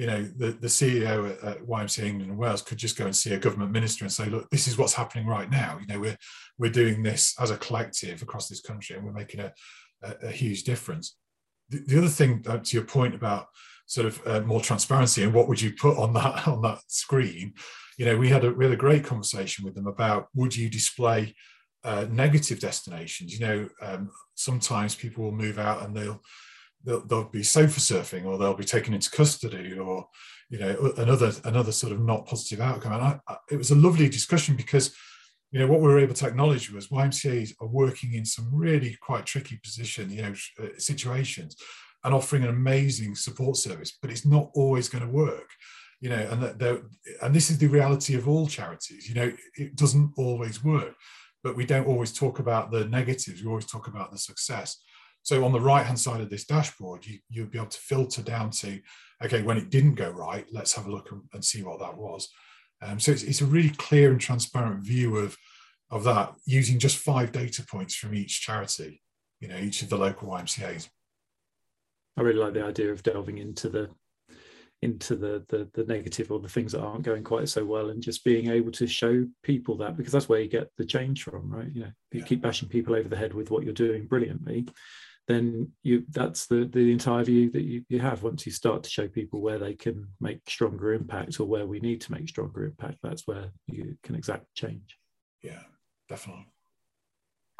[0.00, 3.34] you know, the, the CEO at, YMCA England and Wales could just go and see
[3.34, 5.78] a government minister and say, look, this is what's happening right now.
[5.78, 6.16] You know, we're
[6.56, 9.52] we're doing this as a collective across this country, and we're making a,
[10.02, 11.16] a, a huge difference.
[11.68, 13.48] The, the, other thing, uh, to your point about
[13.84, 17.52] sort of uh, more transparency and what would you put on that on that screen,
[17.98, 21.34] you know, we had a a great conversation with them about would you display
[21.84, 23.38] uh, negative destinations?
[23.38, 26.22] You know, um, sometimes people will move out and they'll
[26.84, 30.06] they'll, they'll be sofa surfing or they'll be taken into custody or
[30.48, 32.92] you know another another sort of not positive outcome.
[32.92, 34.94] And I, I, it was a lovely discussion because
[35.50, 38.96] you know what we were able to acknowledge was YMCA's are working in some really
[39.00, 41.56] quite tricky position you know uh, situations
[42.04, 45.50] and offering an amazing support service but it's not always going to work
[46.00, 46.82] you know and that
[47.22, 50.94] and this is the reality of all charities you know it doesn't always work
[51.42, 54.78] but we don't always talk about the negatives we always talk about the success
[55.22, 58.22] so on the right hand side of this dashboard, you, you'll be able to filter
[58.22, 58.80] down to,
[59.22, 61.96] okay, when it didn't go right, let's have a look and, and see what that
[61.96, 62.28] was.
[62.82, 65.36] Um, so it's, it's, a really clear and transparent view of,
[65.90, 69.02] of that using just five data points from each charity,
[69.40, 70.88] you know, each of the local YMCAs.
[72.16, 73.90] I really like the idea of delving into the
[74.82, 78.02] into the, the the negative or the things that aren't going quite so well and
[78.02, 81.50] just being able to show people that because that's where you get the change from
[81.50, 82.26] right you know you yeah.
[82.26, 84.66] keep bashing people over the head with what you're doing brilliantly
[85.30, 88.22] then you that's the the entire view that you, you have.
[88.22, 91.80] Once you start to show people where they can make stronger impact or where we
[91.80, 94.98] need to make stronger impact that's where you can exact change.
[95.42, 95.62] Yeah
[96.08, 96.46] definitely.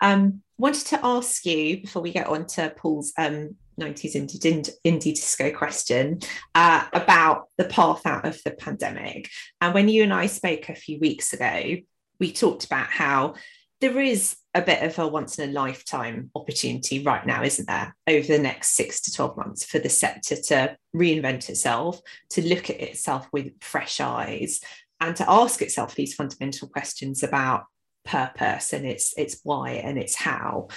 [0.03, 5.15] Um wanted to ask you before we get on to paul's um 90s indie, indie
[5.15, 6.19] disco question
[6.55, 9.31] uh, about the path out of the pandemic.
[9.61, 11.77] And when you and i spoke a few weeks ago
[12.19, 13.35] we talked about how
[13.81, 17.97] there is a bit of a once in a lifetime opportunity right now, isn't there,
[18.07, 22.01] over the next six to 12 months for the sector to reinvent itself,
[22.31, 24.61] to look at itself with fresh eyes,
[25.01, 27.65] and to ask itself these fundamental questions about
[28.05, 30.69] purpose and its its why and its how.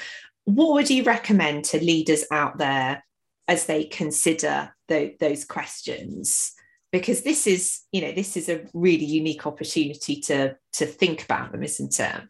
[0.45, 3.04] what would you recommend to leaders out there
[3.47, 6.54] as they consider the, those questions?
[6.91, 11.51] Because this is, you know, this is a really unique opportunity to to think about
[11.51, 12.22] them, isn't it?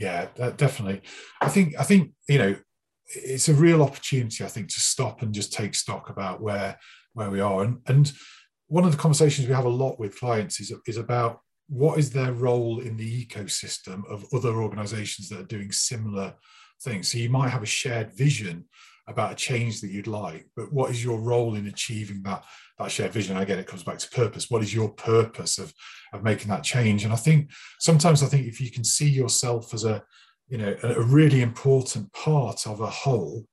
[0.00, 1.02] Yeah, definitely.
[1.42, 2.56] I think I think you know
[3.06, 4.42] it's a real opportunity.
[4.42, 6.78] I think to stop and just take stock about where
[7.12, 7.62] where we are.
[7.62, 8.10] And and
[8.68, 12.10] one of the conversations we have a lot with clients is is about what is
[12.10, 16.32] their role in the ecosystem of other organizations that are doing similar
[16.82, 17.12] things.
[17.12, 18.64] So you might have a shared vision
[19.10, 22.44] about a change that you'd like, but what is your role in achieving that
[22.78, 23.36] that shared vision?
[23.36, 24.50] Again, it comes back to purpose.
[24.50, 25.72] What is your purpose of
[26.12, 27.04] of making that change?
[27.04, 30.02] And I think sometimes I think if you can see yourself as a
[30.48, 33.46] you know a, a really important part of a whole,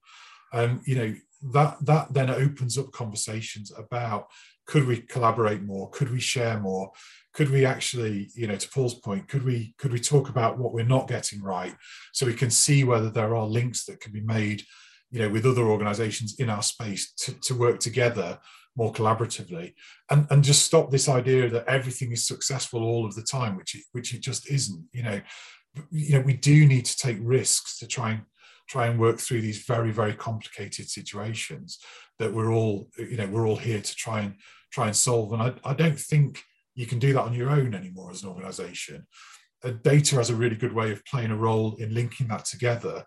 [0.53, 1.13] um, you know
[1.51, 4.27] that that then opens up conversations about
[4.65, 6.91] could we collaborate more could we share more
[7.33, 10.73] could we actually you know to paul's point could we could we talk about what
[10.73, 11.75] we're not getting right
[12.11, 14.63] so we can see whether there are links that can be made
[15.11, 18.39] you know with other organizations in our space to, to work together
[18.75, 19.73] more collaboratively
[20.11, 23.75] and and just stop this idea that everything is successful all of the time which
[23.75, 25.21] it, which it just isn't you know.
[25.91, 28.21] You know we do need to take risks to try and
[28.67, 31.77] try and work through these very very complicated situations
[32.17, 34.33] that we're all you know we're all here to try and
[34.71, 35.33] try and solve.
[35.33, 36.43] And i, I don't think
[36.75, 39.07] you can do that on your own anymore as an organization.
[39.63, 43.03] Uh, data has a really good way of playing a role in linking that together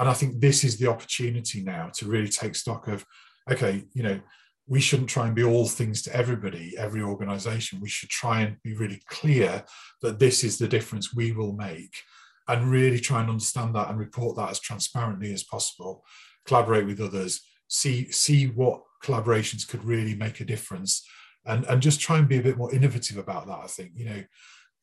[0.00, 3.04] and I think this is the opportunity now to really take stock of,
[3.52, 4.18] okay, you know,
[4.66, 7.80] we shouldn't try and be all things to everybody, every organization.
[7.82, 9.62] We should try and be really clear
[10.00, 12.02] that this is the difference we will make
[12.48, 16.02] and really try and understand that and report that as transparently as possible,
[16.46, 21.06] collaborate with others, see, see what collaborations could really make a difference
[21.44, 23.60] and, and just try and be a bit more innovative about that.
[23.62, 24.22] I think, you know,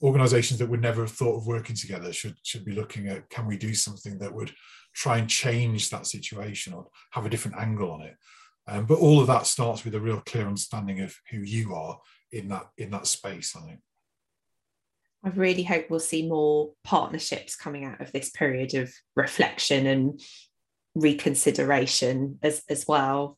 [0.04, 3.48] organizations that would never have thought of working together should should be looking at can
[3.48, 4.54] we do something that would
[4.98, 8.16] try and change that situation or have a different angle on it.
[8.68, 12.00] Um, but all of that starts with a real clear understanding of who you are
[12.32, 13.56] in that in that space.
[13.56, 13.80] I think.
[15.24, 20.22] I really hope we'll see more partnerships coming out of this period of reflection and
[20.96, 23.38] reconsideration as, as well.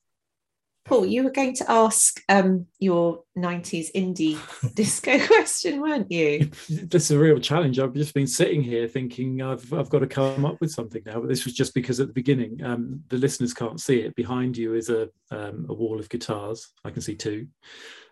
[0.90, 4.40] Paul, you were going to ask um, your 90s indie
[4.74, 6.50] disco question, weren't you?
[6.68, 7.78] This is a real challenge.
[7.78, 11.20] I've just been sitting here thinking I've, I've got to come up with something now.
[11.20, 14.16] But this was just because at the beginning, um, the listeners can't see it.
[14.16, 16.68] Behind you is a, um, a wall of guitars.
[16.84, 17.50] I can see two.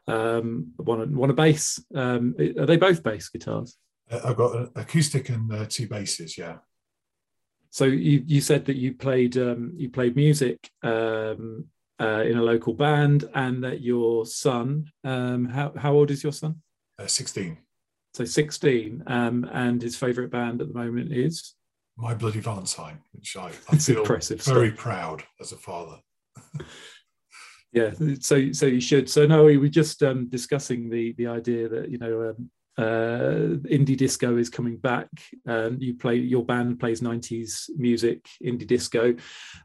[0.08, 1.84] Um, one, one a bass.
[1.96, 3.76] Um, are they both bass guitars?
[4.12, 6.58] Uh, I've got an acoustic and uh, two basses, yeah.
[7.72, 11.66] So you, you said that you played um, you played music um,
[12.00, 16.34] uh, in a local band, and that your son, um, how, how old is your
[16.34, 16.62] son?
[17.00, 17.58] Uh, 16.
[18.14, 21.54] So 16, um, and his favourite band at the moment is?
[21.98, 24.80] My Bloody Valentine, which I, I feel impressive very stuff.
[24.80, 25.98] proud as a father.
[27.74, 29.10] yeah, so so you should.
[29.10, 33.58] So no, we were just um, discussing the the idea that you know um, uh,
[33.70, 35.08] indie disco is coming back.
[35.48, 39.16] Um, you play your band plays 90s music, indie disco.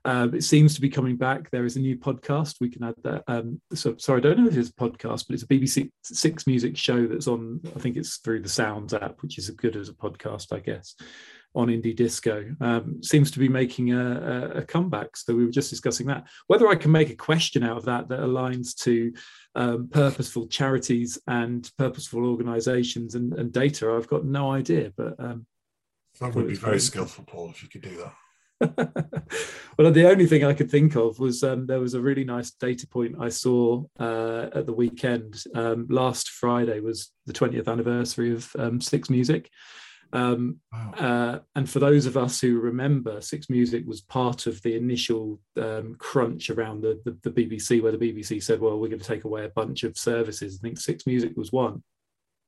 [0.05, 1.51] Um, it seems to be coming back.
[1.51, 2.57] There is a new podcast.
[2.61, 3.25] We can add that.
[3.27, 6.47] Um, so sorry, I don't know if it's a podcast, but it's a BBC Six
[6.47, 7.61] Music show that's on.
[7.77, 10.61] I think it's through the Sounds app, which is as good as a podcast, I
[10.61, 10.95] guess
[11.55, 15.17] on indie disco um, seems to be making a, a, comeback.
[15.17, 16.27] So we were just discussing that.
[16.47, 19.13] Whether I can make a question out of that that aligns to
[19.55, 24.93] um, purposeful charities and purposeful organisations and, and, data, I've got no idea.
[24.97, 25.47] But um,
[26.21, 28.15] that would be very skillful, Paul, if you could do that.
[29.79, 32.53] well, the only thing I could think of was um, there was a really nice
[32.53, 35.43] data point I saw uh, at the weekend.
[35.55, 39.51] Um, last Friday was the 20th anniversary of um, Six Music,
[40.13, 40.93] um, wow.
[40.99, 45.41] uh, and for those of us who remember, Six Music was part of the initial
[45.57, 49.07] um, crunch around the, the, the, BBC, where the BBC said, well, we're going to
[49.07, 50.59] take away a bunch of services.
[50.61, 51.83] I think Six Music was one.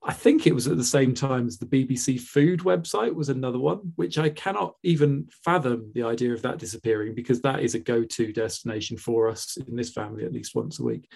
[0.07, 3.59] I think it was at the same time as the BBC Food website was another
[3.59, 7.79] one, which I cannot even fathom the idea of that disappearing because that is a
[7.79, 11.11] go to destination for us in this family at least once a week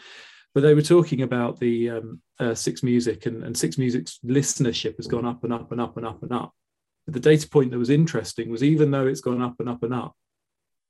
[0.55, 4.97] but they were talking about the um, uh, Six Music and, and Six Music's listenership
[4.97, 6.53] has gone up and up and up and up and up.
[7.07, 9.83] But the data point that was interesting was even though it's gone up and up
[9.83, 10.15] and up,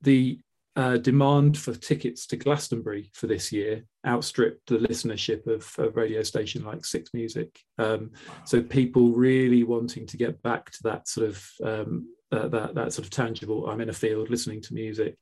[0.01, 0.41] the
[0.77, 6.23] uh, demand for tickets to Glastonbury for this year outstripped the listenership of a radio
[6.23, 7.59] station like Six Music.
[7.79, 8.13] Um,
[8.45, 12.93] so people really wanting to get back to that sort of um, uh, that that
[12.93, 13.69] sort of tangible.
[13.69, 15.17] I'm in a field listening to music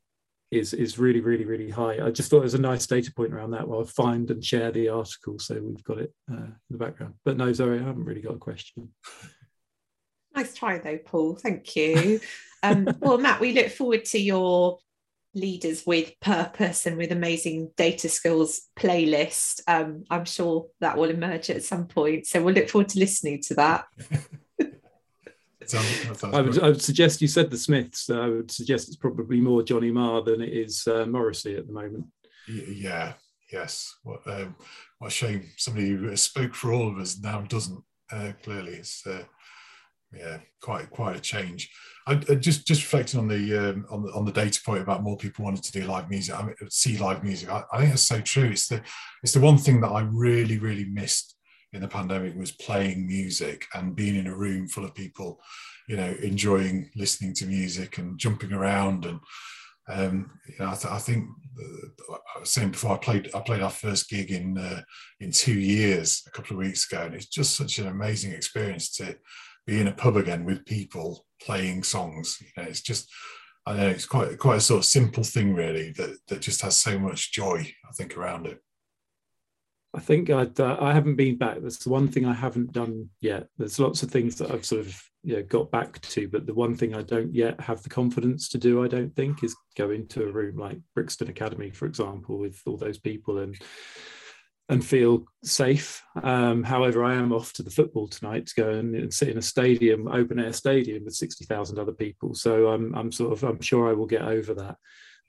[0.51, 2.05] is is really really really high.
[2.05, 3.67] I just thought it was a nice data point around that.
[3.67, 7.15] Well, I'll find and share the article so we've got it uh, in the background.
[7.25, 8.91] But no, Zoe, I haven't really got a question.
[10.35, 11.37] Nice try though, Paul.
[11.37, 12.21] Thank you.
[12.63, 14.79] Um, well, Matt, we look forward to your
[15.35, 19.61] leaders with purpose and with amazing data skills playlist.
[19.69, 22.27] Um, I'm sure that will emerge at some point.
[22.27, 23.85] So we'll look forward to listening to that.
[25.75, 28.11] I would, I would, suggest you said the Smiths.
[28.11, 31.73] I would suggest it's probably more Johnny Marr than it is uh, Morrissey at the
[31.73, 32.07] moment.
[32.49, 33.15] Yeah,
[33.53, 33.95] yes.
[34.03, 34.57] What, um,
[34.99, 37.83] what a shame somebody who spoke for all of us now doesn't.
[38.13, 39.25] Uh, clearly, it's uh,
[40.13, 41.71] yeah, quite quite a change.
[42.07, 45.03] I, I just just reflecting on the um, on the on the data point about
[45.03, 47.51] more people wanting to do live music, I mean, see live music.
[47.51, 48.51] I, I think that's so true.
[48.51, 48.81] It's the
[49.23, 51.36] it's the one thing that I really really missed
[51.77, 55.41] in the pandemic was playing music and being in a room full of people,
[55.89, 59.21] you know, enjoying listening to music and jumping around and
[59.89, 61.29] um, you know, I, th- I think
[61.61, 64.83] uh, I was saying before I played I played our first gig in uh,
[65.21, 68.91] in two years a couple of weeks ago, and it's just such an amazing experience
[68.97, 69.17] to
[69.65, 72.39] be in a pub again with people playing songs.
[72.41, 73.09] You know, it's just
[73.65, 76.77] I know it's quite quite a sort of simple thing really that that just has
[76.77, 77.59] so much joy
[77.89, 78.59] I think around it.
[79.95, 81.59] I think i uh, I haven't been back.
[81.61, 83.49] That's the one thing I haven't done yet.
[83.57, 86.55] There's lots of things that I've sort of you know, got back to, but the
[86.55, 89.91] one thing I don't yet have the confidence to do, I don't think, is go
[89.91, 93.57] into a room like Brixton Academy, for example, with all those people and
[94.69, 96.03] and feel safe.
[96.23, 99.39] Um, however, I am off to the football tonight to go and, and sit in
[99.39, 102.35] a stadium, open air stadium with 60,000 other people.
[102.35, 104.77] So I'm, I'm sort of, I'm sure I will get over that.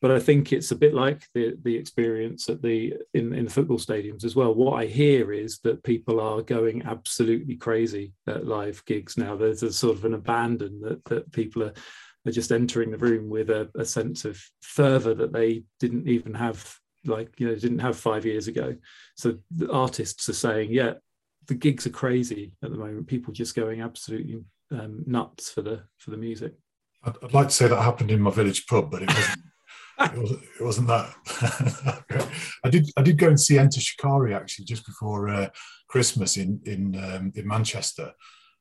[0.01, 3.51] But I think it's a bit like the, the experience at the in, in the
[3.51, 4.53] football stadiums as well.
[4.53, 9.35] What I hear is that people are going absolutely crazy at live gigs now.
[9.35, 11.73] There's a sort of an abandon that, that people are,
[12.27, 16.35] are just entering the room with a, a sense of fervor that they didn't even
[16.35, 18.75] have like you know didn't have five years ago
[19.15, 20.93] so the artists are saying yeah
[21.47, 24.39] the gigs are crazy at the moment people just going absolutely
[24.71, 26.53] um, nuts for the for the music
[27.03, 29.39] I'd, I'd, like to say that happened in my village pub but it wasn't
[29.99, 31.13] it wasn't, that
[32.63, 35.49] i did i did go and see enter shikari actually just before uh,
[35.87, 38.13] christmas in in um, in manchester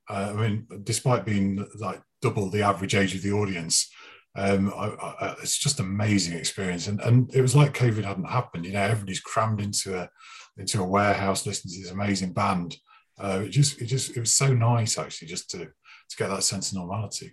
[0.09, 3.89] uh, i mean despite being like double the average age of the audience
[4.37, 8.65] um, I, I, it's just amazing experience, and and it was like COVID hadn't happened.
[8.65, 10.11] You know, everybody's crammed into a
[10.57, 12.77] into a warehouse listening to this amazing band.
[13.17, 16.43] Uh, it just it just it was so nice actually just to to get that
[16.43, 17.31] sense of normality.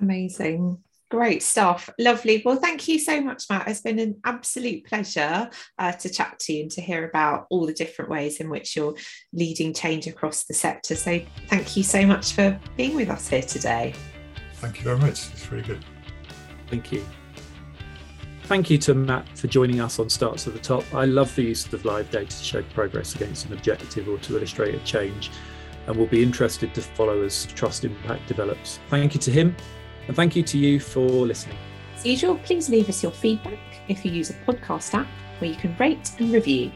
[0.00, 0.82] Amazing.
[1.10, 1.90] Great stuff.
[1.98, 2.42] Lovely.
[2.44, 3.68] Well, thank you so much, Matt.
[3.68, 7.66] It's been an absolute pleasure uh, to chat to you and to hear about all
[7.66, 8.94] the different ways in which you're
[9.32, 10.96] leading change across the sector.
[10.96, 13.94] So, thank you so much for being with us here today.
[14.54, 15.30] Thank you very much.
[15.32, 15.84] It's really good.
[16.68, 17.04] Thank you.
[18.44, 20.84] Thank you to Matt for joining us on Starts at the Top.
[20.92, 24.36] I love the use of live data to show progress against an objective or to
[24.36, 25.30] illustrate a change,
[25.86, 28.80] and we'll be interested to follow as trust impact develops.
[28.90, 29.56] Thank you to him,
[30.06, 31.58] and thank you to you for listening.
[31.96, 35.06] As usual, please leave us your feedback if you use a podcast app
[35.38, 36.70] where you can rate and review.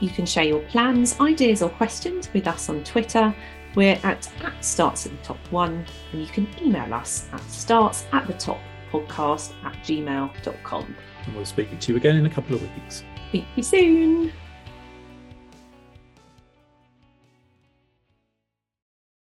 [0.00, 3.34] You can share your plans, ideas, or questions with us on Twitter
[3.74, 8.04] we're at, at starts at the top one, and you can email us at starts
[8.12, 8.58] at the top
[8.90, 10.96] podcast at gmail.com.
[11.24, 13.04] And we'll speak to you again in a couple of weeks.
[13.28, 14.32] Speak to you soon.